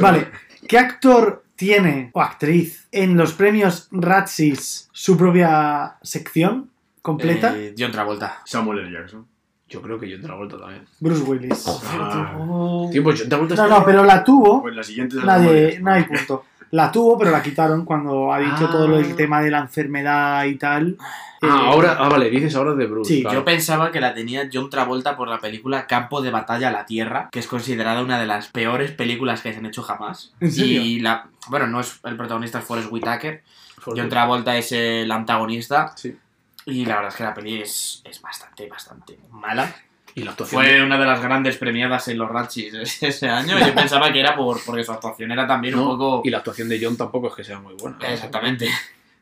[0.00, 0.28] Vale,
[0.68, 6.70] ¿qué actor tiene o actriz en los premios Razzies su propia sección
[7.02, 7.54] completa?
[7.56, 8.40] Eh, John Travolta.
[8.44, 8.92] Samuel L.
[8.92, 9.26] Jackson.
[9.68, 10.84] Yo creo que John Travolta también.
[11.00, 11.64] Bruce Willis.
[11.98, 14.62] Ah, Tío, pues John Travolta No, no, pero la tuvo.
[14.62, 16.44] pues la siguiente Nadie, hay punto.
[16.72, 18.70] La tuvo, pero la quitaron cuando ha dicho Ah.
[18.70, 20.96] todo lo del tema de la enfermedad y tal.
[21.00, 21.06] Ah,
[21.42, 23.12] Eh, ahora, ah, vale, dices ahora de Bruce.
[23.14, 23.38] Sí, claro.
[23.40, 26.86] Yo pensaba que la tenía John Travolta por la película Campo de Batalla a la
[26.86, 30.32] Tierra, que es considerada una de las peores películas que se han hecho jamás.
[30.40, 30.80] ¿En serio?
[30.82, 31.28] Y la.
[31.48, 33.42] Bueno, no es el protagonista es Forrest Whitaker.
[33.78, 35.92] For- John Travolta es el antagonista.
[35.96, 36.16] Sí.
[36.66, 39.74] Y la verdad es que la peli es, es bastante, bastante mala.
[40.14, 40.62] Y la actuación.
[40.62, 43.58] Fue una de las grandes premiadas en los Ratchis ese año.
[43.58, 46.22] Yo pensaba que era por, porque su actuación era también un poco.
[46.24, 47.98] Y la actuación de John tampoco es que sea muy buena.
[48.08, 48.68] Exactamente.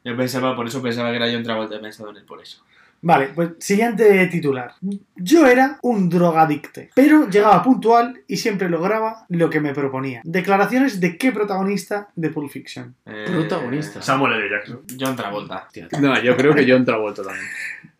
[0.02, 2.62] Yo pensaba, por eso pensaba que era John Travolta, he pensado en él por eso.
[3.06, 4.72] Vale, pues siguiente titular.
[5.16, 10.22] Yo era un drogadicte, pero llegaba puntual y siempre lograba lo que me proponía.
[10.24, 12.94] Declaraciones de qué protagonista de Pulp Fiction.
[13.04, 14.00] Eh, Protagonista.
[14.00, 14.48] Samuel L.
[14.50, 14.80] Jackson.
[14.98, 15.68] John Travolta.
[16.00, 17.44] No, yo creo que John Travolta también.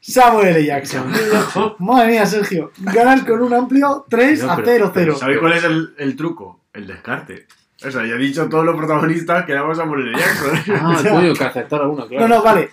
[0.01, 0.65] Samuel L.
[0.65, 1.13] Jackson.
[1.81, 2.73] Madre mía, Sergio.
[2.79, 5.17] Ganas con un amplio 3 No, a pero- 0 0.
[5.19, 6.61] ¿Sabéis cuál es el, el truco?
[6.73, 7.47] El descarte.
[7.87, 10.19] O sea, ya he dicho todos los protagonistas que éramos Samuel L.
[10.19, 10.75] Jackson.
[10.81, 12.27] Ah, coño, que aceptar alguna, claro.
[12.29, 12.71] No, no, vale.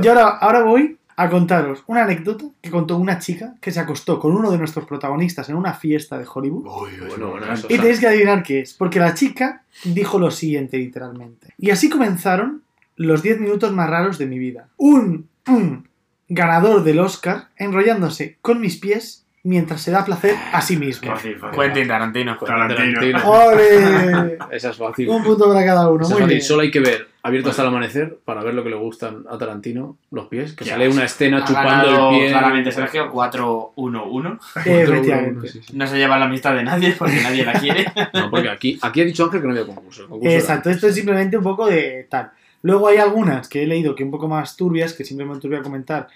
[0.00, 4.20] Yo ahora, ahora voy a contaros una anécdota que contó una chica que se acostó
[4.20, 6.66] con uno de nuestros protagonistas en una fiesta de Hollywood.
[6.66, 7.54] Uy, uy, Bueno, bueno, uy.
[7.54, 11.54] eso- Y tenéis que adivinar qué es, porque la chica dijo lo siguiente literalmente.
[11.58, 12.62] Y así comenzaron
[12.96, 14.68] los 10 minutos más raros de mi vida.
[14.76, 15.88] Un, un
[16.28, 21.10] ganador del Oscar enrollándose con mis pies mientras se da placer a sí mismo.
[21.10, 21.60] Fácil, fácil.
[21.60, 22.36] Quentin Tarantino.
[22.38, 23.20] Tarantino.
[23.24, 24.38] ¡Ole!
[24.50, 25.08] Esa es fácil.
[25.08, 26.08] Un punto para cada uno.
[26.08, 26.42] Muy bien.
[26.42, 29.36] Solo hay que ver Abierto hasta el amanecer para ver lo que le gustan a
[29.36, 30.52] Tarantino, los pies.
[30.52, 32.28] Que Ya, sale una escena chupando ganado el pie.
[32.28, 34.38] claramente Sergio 4-1-1.
[34.64, 35.48] Efectivamente.
[35.48, 35.76] Sí, sí.
[35.76, 37.84] No se lleva la amistad de nadie porque nadie la quiere.
[38.14, 40.06] No, porque aquí, aquí ha dicho Ángel que no había concurso.
[40.22, 42.30] Exacto, esto es simplemente un poco de tal.
[42.62, 45.58] Luego hay algunas que he leído que un poco más turbias, que simplemente os voy
[45.58, 46.06] a comentar.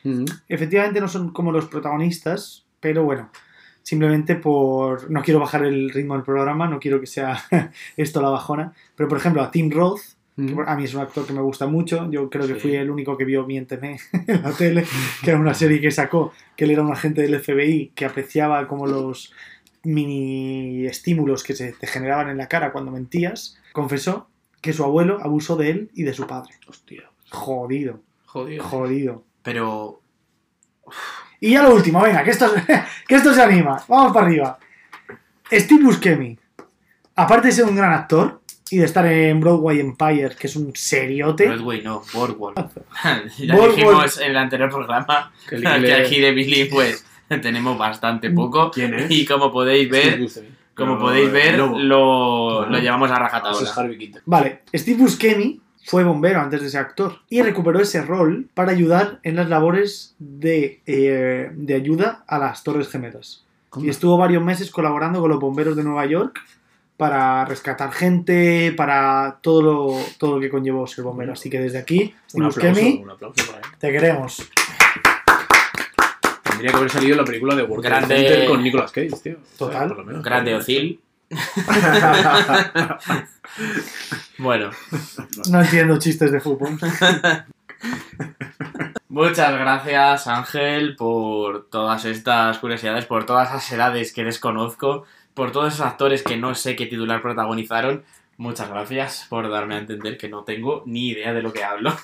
[0.49, 3.31] Efectivamente no son como los protagonistas, pero bueno,
[3.83, 5.11] simplemente por...
[5.11, 7.43] No quiero bajar el ritmo del programa, no quiero que sea
[7.97, 10.01] esto la bajona, pero por ejemplo a Tim Roth,
[10.37, 12.61] que a mí es un actor que me gusta mucho, yo creo que Sí.
[12.61, 14.87] fui el único que vio Miénteme en la tele,
[15.23, 18.67] que era una serie que sacó, que él era un agente del FBI que apreciaba
[18.67, 19.35] como los
[19.83, 24.29] mini estímulos que se te generaban en la cara cuando mentías, confesó
[24.63, 26.53] que su abuelo abusó de él y de su padre.
[26.69, 27.11] Hostia.
[27.31, 28.65] Jodido, Jodido.
[28.65, 29.25] jodido.
[29.43, 30.01] Pero
[31.41, 32.53] Y ya lo último, venga, que esto,
[33.09, 33.83] que esto se anima.
[33.89, 34.59] Vamos para arriba.
[35.51, 36.39] Steve Buscemi,
[37.17, 40.73] aparte de ser un gran actor y de estar en Broadway Empire, que es un
[40.77, 42.57] seriote, Broadway no, Boardwalk.
[43.39, 43.77] ya Boardwalk.
[43.77, 47.05] dijimos en el anterior programa Que que, le- le- aquí de Billy pues
[47.43, 48.71] tenemos bastante poco.
[48.71, 49.11] ¿Quién es?
[49.11, 50.21] Y como podéis ver,
[50.75, 53.61] como podéis ver, lo, lo llevamos a rajatabla.
[53.61, 54.23] es Harvey Keitel.
[54.27, 59.19] Vale, Steve Buscemi fue bombero antes de ser actor y recuperó ese rol para ayudar
[59.23, 63.45] en las labores de, eh, de ayuda a las Torres Gemelas.
[63.77, 66.39] Y estuvo varios meses colaborando con los bomberos de Nueva York
[66.97, 71.33] para rescatar gente, para todo lo, todo lo que conllevó ser bombero.
[71.33, 73.65] Así que desde aquí, Un aplauso, Buscemi, un aplauso para él.
[73.79, 74.51] te queremos.
[76.43, 79.37] Tendría que haber salido en la película de World Grande- Center con Nicolas Cage, tío.
[79.57, 79.89] Total.
[79.89, 80.23] Por lo menos.
[80.25, 81.01] Grande Ocil.
[84.39, 84.71] Bueno,
[85.51, 86.71] No entiendo chistes de fútbol.
[89.09, 95.05] muchas gracias Ángel por todas estas curiosidades, por todas las edades que desconozco,
[95.35, 98.03] por todos esos actores que no sé qué titular protagonizaron.
[98.39, 101.95] Muchas gracias por darme a entender que no tengo ni idea de lo que hablo.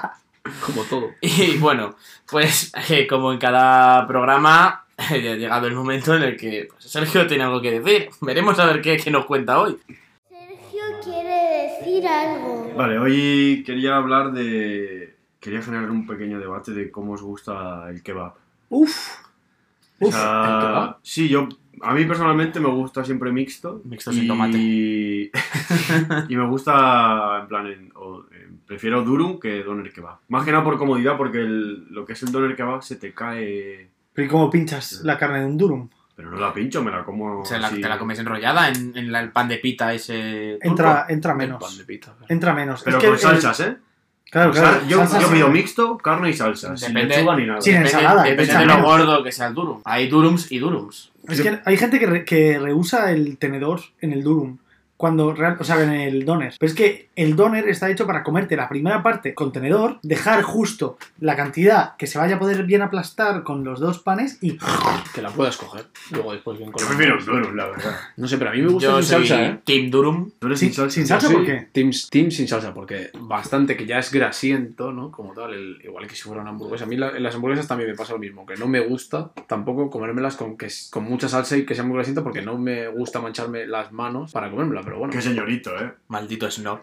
[0.64, 1.10] Como todo.
[1.20, 1.96] Y bueno,
[2.30, 7.44] pues eh, como en cada programa, llegado el momento en el que pues, Sergio tiene
[7.44, 8.08] algo que decir.
[8.20, 9.76] Veremos a ver qué, qué nos cuenta hoy.
[10.28, 12.72] Sergio quiere decir algo.
[12.76, 15.14] Vale, hoy quería hablar de.
[15.40, 18.34] Quería generar un pequeño debate de cómo os gusta el kebab.
[18.70, 18.96] Uf.
[20.00, 20.14] O Uf.
[20.14, 20.96] sea, ¿el kebab?
[21.02, 21.48] Sí, yo.
[21.82, 23.82] A mí personalmente me gusta siempre mixto.
[23.84, 24.56] Mixto sin tomate.
[24.58, 25.30] Y
[26.36, 30.16] me gusta, en plan, en- o, eh, prefiero durum que doner kebab.
[30.28, 33.12] Más que nada por comodidad, porque el- lo que es el doner kebab se te
[33.12, 33.90] cae.
[34.16, 35.88] Pero ¿y cómo pinchas la carne de un durum?
[36.16, 37.44] Pero no la pincho, me la como.
[37.44, 37.80] Se la, así.
[37.80, 40.58] te la comes enrollada en, en la- el pan de pita ese.
[40.62, 41.62] Entra, entra El menos.
[41.62, 42.14] pan de pita.
[42.28, 42.82] Entra menos.
[42.82, 43.76] Pero Es que con el- salsas, ¿eh?
[44.30, 44.86] Claro, O sea, claro.
[44.88, 45.34] yo, salsas yo sí.
[45.34, 46.76] pido mixto, carne y salsa.
[46.76, 47.60] Sin Depende- lechuga ni nada.
[47.60, 48.86] Sí, Depende, ensalada, depende echa de lo menos.
[48.90, 49.80] gordo que sea el durum.
[49.84, 51.12] Hay durums y durums.
[51.28, 54.56] Es que hay gente que, re- que rehúsa el tenedor en el durum.
[54.96, 56.54] Cuando real, o sea, en el doner.
[56.58, 60.42] Pero es que el doner está hecho para comerte la primera parte con tenedor, dejar
[60.42, 64.58] justo la cantidad que se vaya a poder bien aplastar con los dos panes y
[65.14, 65.86] Que la puedas coger.
[66.12, 67.94] Luego después bien con Yo prefiero durum, la verdad.
[68.16, 69.60] No sé, pero a mí me gusta Yo sin soy salsa, ¿eh?
[69.64, 70.30] Team Durum.
[70.38, 70.94] ¿Tú eres sin, sin salsa?
[70.94, 71.68] sin salsa, ¿por qué?
[71.72, 75.10] Team, team sin salsa, porque bastante que ya es grasiento, ¿no?
[75.10, 76.84] Como tal, el- igual que si fuera una hamburguesa.
[76.84, 79.30] A mí la- en las hamburguesas también me pasa lo mismo, que no me gusta
[79.46, 82.88] tampoco comérmelas con, que, con mucha salsa y que sea muy grasiento, porque no me
[82.88, 85.12] gusta mancharme las manos para comérmela, pero bueno.
[85.12, 85.92] Qué señorito, ¿eh?
[86.06, 86.78] Maldito snob.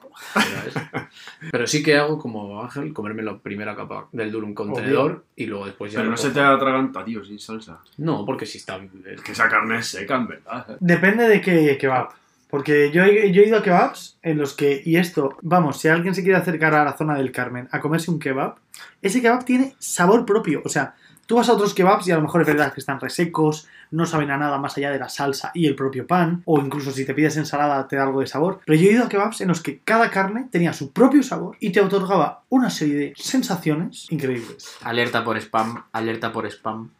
[1.51, 4.81] pero sí que hago como Ángel, comerme la primera capa del durum con Obvio.
[4.81, 5.99] tenedor y luego después ya...
[5.99, 7.79] Pero no se te atraganta, tío, sin salsa.
[7.97, 8.77] No, porque si está...
[9.05, 10.77] Es que esa carne es seca, en verdad.
[10.81, 12.09] Depende de qué kebab.
[12.53, 15.87] Porque yo he, yo he ido a kebabs en los que, y esto, vamos, si
[15.87, 18.57] alguien se quiere acercar a la zona del Carmen a comerse un kebab,
[19.01, 20.61] ese kebab tiene sabor propio.
[20.63, 20.93] O sea,
[21.25, 24.05] tú vas a otros kebabs y a lo mejor es verdad que están resecos, no
[24.05, 27.07] saben a nada más allá de la salsa y el propio pan, o incluso si
[27.07, 28.59] te pides ensalada te da algo de sabor.
[28.67, 31.57] Pero yo he ido a kebabs en los que cada carne tenía su propio sabor
[31.59, 34.77] y te otorgaba una serie de sensaciones increíbles.
[34.83, 36.91] Alerta por spam, alerta por spam.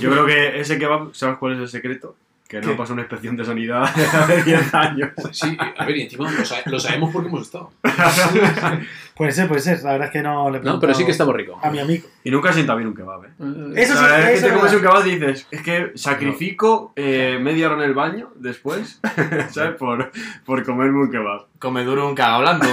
[0.00, 2.16] Yo creo que ese kebab, ¿sabes cuál es el secreto?
[2.48, 2.74] Que no ¿Qué?
[2.76, 5.10] pasa una inspección de sanidad hace 10 años.
[5.32, 7.72] Sí, a ver, y encima lo, sa- lo sabemos porque hemos estado.
[9.16, 9.82] Puede ser, puede ser.
[9.82, 11.58] La verdad es que no le No, pero sí que estamos rico.
[11.62, 12.06] a mi amigo.
[12.22, 13.28] Y nunca sienta bien un kebab, ¿eh?
[13.74, 14.74] Eso O sí, sea, es eso que te comes verdad.
[14.74, 19.00] un kebab y dices, es que sacrifico eh, media hora en el baño después,
[19.50, 19.74] ¿sabes?
[19.76, 20.12] Por,
[20.44, 21.46] por comerme un kebab.
[21.58, 22.66] Come Durum caga hablando.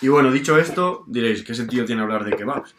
[0.00, 2.74] Y bueno, dicho esto, diréis, ¿qué sentido tiene hablar de kebabs?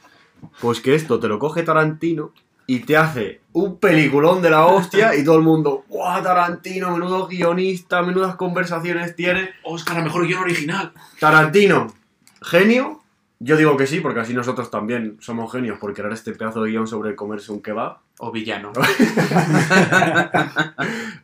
[0.59, 2.33] Pues que esto te lo coge Tarantino
[2.71, 7.27] y te hace un peliculón de la hostia y todo el mundo, ¡guau, Tarantino, menudo
[7.27, 9.49] guionista, menudas conversaciones tiene!
[9.63, 10.93] Oscar, a mejor guion original.
[11.19, 11.93] Tarantino,
[12.41, 13.01] genio,
[13.39, 16.71] Yo digo que sí, porque así nosotros también somos genios por crear este pedazo de
[16.71, 17.97] guion sobre comerse un kebab.
[18.19, 18.71] O villano.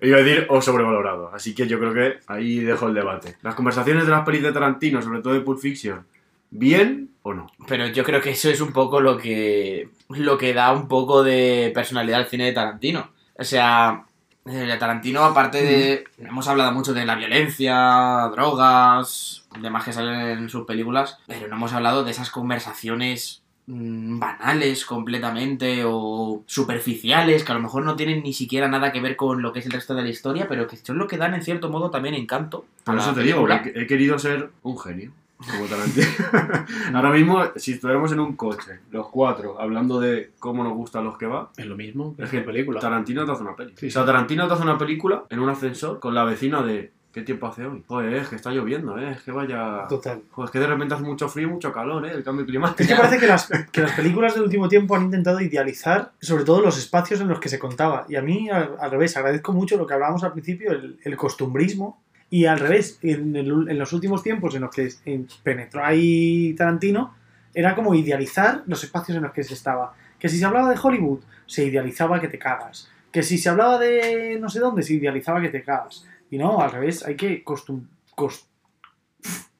[0.01, 1.31] Iba a decir o sobrevalorado.
[1.33, 3.37] Así que yo creo que ahí dejo el debate.
[3.41, 6.05] Las conversaciones de las pelis de Tarantino, sobre todo de Pulp Fiction,
[6.49, 7.47] ¿bien o no?
[7.67, 9.89] Pero yo creo que eso es un poco lo que.
[10.09, 13.11] lo que da un poco de personalidad al cine de Tarantino.
[13.37, 14.03] O sea.
[14.45, 16.03] eh, Tarantino, aparte de.
[16.17, 21.55] Hemos hablado mucho de la violencia, drogas, demás que salen en sus películas, pero no
[21.55, 27.95] hemos hablado de esas conversaciones mm, banales completamente o superficiales que a lo mejor no
[27.95, 30.47] tienen ni siquiera nada que ver con lo que es el resto de la historia,
[30.47, 32.65] pero que son lo que dan en cierto modo también encanto.
[32.83, 33.81] Por eso te digo, película.
[33.81, 35.11] he querido ser un genio.
[35.37, 36.07] Como Tarantino.
[36.93, 41.17] Ahora mismo, si estuviéramos en un coche, los cuatro, hablando de cómo nos gustan los
[41.17, 42.79] kebab, Es lo mismo que Es que que película.
[42.79, 43.73] Tarantino te hace una peli.
[43.77, 44.05] Sí, o sea.
[44.05, 47.65] Tarantino te hace una película en un ascensor con la vecina de ¿qué tiempo hace
[47.65, 47.83] hoy?
[47.87, 49.11] Joder, es que está lloviendo, ¿eh?
[49.11, 49.87] Es que vaya...
[49.89, 50.21] Total.
[50.29, 52.11] Joder, es que de repente hace mucho frío y mucho calor, ¿eh?
[52.11, 52.83] El cambio climático.
[52.83, 56.43] Es que parece que las, que las películas del último tiempo han intentado idealizar sobre
[56.43, 58.05] todo los espacios en los que se contaba.
[58.07, 61.17] Y a mí, al, al revés, agradezco mucho lo que hablábamos al principio, el, el
[61.17, 62.03] costumbrismo.
[62.29, 66.53] Y al revés, en, el- en los últimos tiempos en los que en- penetró ahí
[66.57, 67.15] Tarantino,
[67.53, 69.93] era como idealizar los espacios en los que se estaba.
[70.19, 72.89] Que si se hablaba de Hollywood, se idealizaba que te cagas.
[73.11, 76.05] Que si se hablaba de no sé dónde, se idealizaba que te cagas.
[76.29, 77.87] Y no, al revés, hay que costum...
[78.15, 78.45] cos-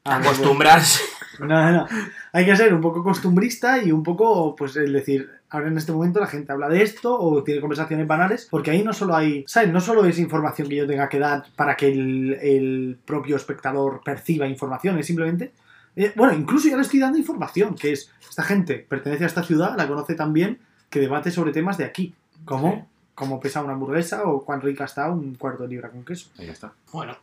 [0.04, 1.02] Ah, Acostumbrarse.
[1.40, 1.88] no, no, no.
[2.34, 5.92] Hay que ser un poco costumbrista y un poco, pues, el decir, ahora en este
[5.92, 9.44] momento la gente habla de esto o tiene conversaciones banales, porque ahí no solo hay,
[9.48, 9.72] ¿sabes?
[9.72, 14.02] No solo es información que yo tenga que dar para que el, el propio espectador
[14.04, 15.54] perciba información, es simplemente.
[15.96, 19.44] eh, bueno, incluso ya le estoy dando información, que es, esta gente pertenece a esta
[19.44, 22.14] ciudad, la conoce tan bien, que debate sobre temas de aquí,
[22.46, 26.30] como cómo pesa una hamburguesa o cuán rica está un cuarto de libra con queso.
[26.38, 26.72] Ahí está.
[26.94, 27.18] Bueno,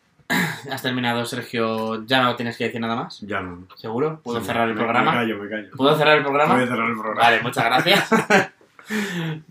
[0.70, 2.04] has terminado, Sergio.
[2.06, 3.20] Ya no tienes que decir nada más.
[3.20, 3.66] Ya no.
[3.76, 4.20] ¿Seguro?
[4.22, 5.12] ¿Puedo Sí, cerrar el me- programa?
[5.12, 5.68] Me callo, me callo.
[5.76, 6.54] ¿Puedo cerrar el programa?
[6.54, 7.20] Voy a cerrar el programa.
[7.22, 8.08] Vale, muchas gracias.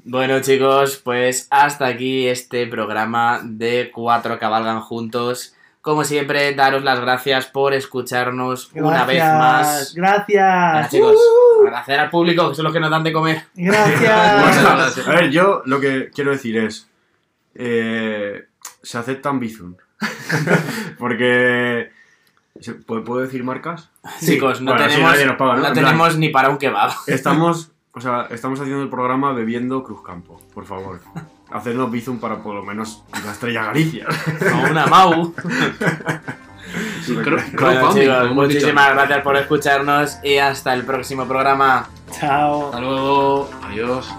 [0.06, 5.56] bueno, chicos, pues hasta aquí este programa de Cuatro Cabalgan Juntos.
[5.82, 9.94] Como siempre, daros las gracias por escucharnos una vez más.
[9.94, 10.92] Venga, Gracias.
[10.92, 11.66] chicos, ¡Uh!
[11.68, 13.44] agradecer al público, que son los que nos dan de comer.
[13.54, 14.98] Gracias.
[15.08, 16.88] A ver, yo lo que quiero decir es.
[17.56, 18.46] eh,
[18.82, 19.76] se aceptan Bizum.
[21.00, 21.92] Porque.
[22.60, 23.90] ¿se- ¿Puedo decir marcas?
[24.24, 25.62] Chicos, no Bueno, tenemos, nadie nos paga, ¿no?
[25.62, 26.92] no En plan- tenemos ni para un kebab.
[27.08, 31.00] Estamos, o sea, estamos haciendo el programa bebiendo Cruzcampo, por favor.
[31.52, 34.08] Hacernos Bizum para por lo menos la estrella Galicia.
[34.68, 35.34] O una Mau.
[37.06, 41.88] Sí, Bueno, chicos, muchísimas gracias por escucharnos y hasta el próximo programa.
[42.20, 42.68] Chao.
[42.68, 43.50] Hasta luego.
[43.64, 44.10] Adiós.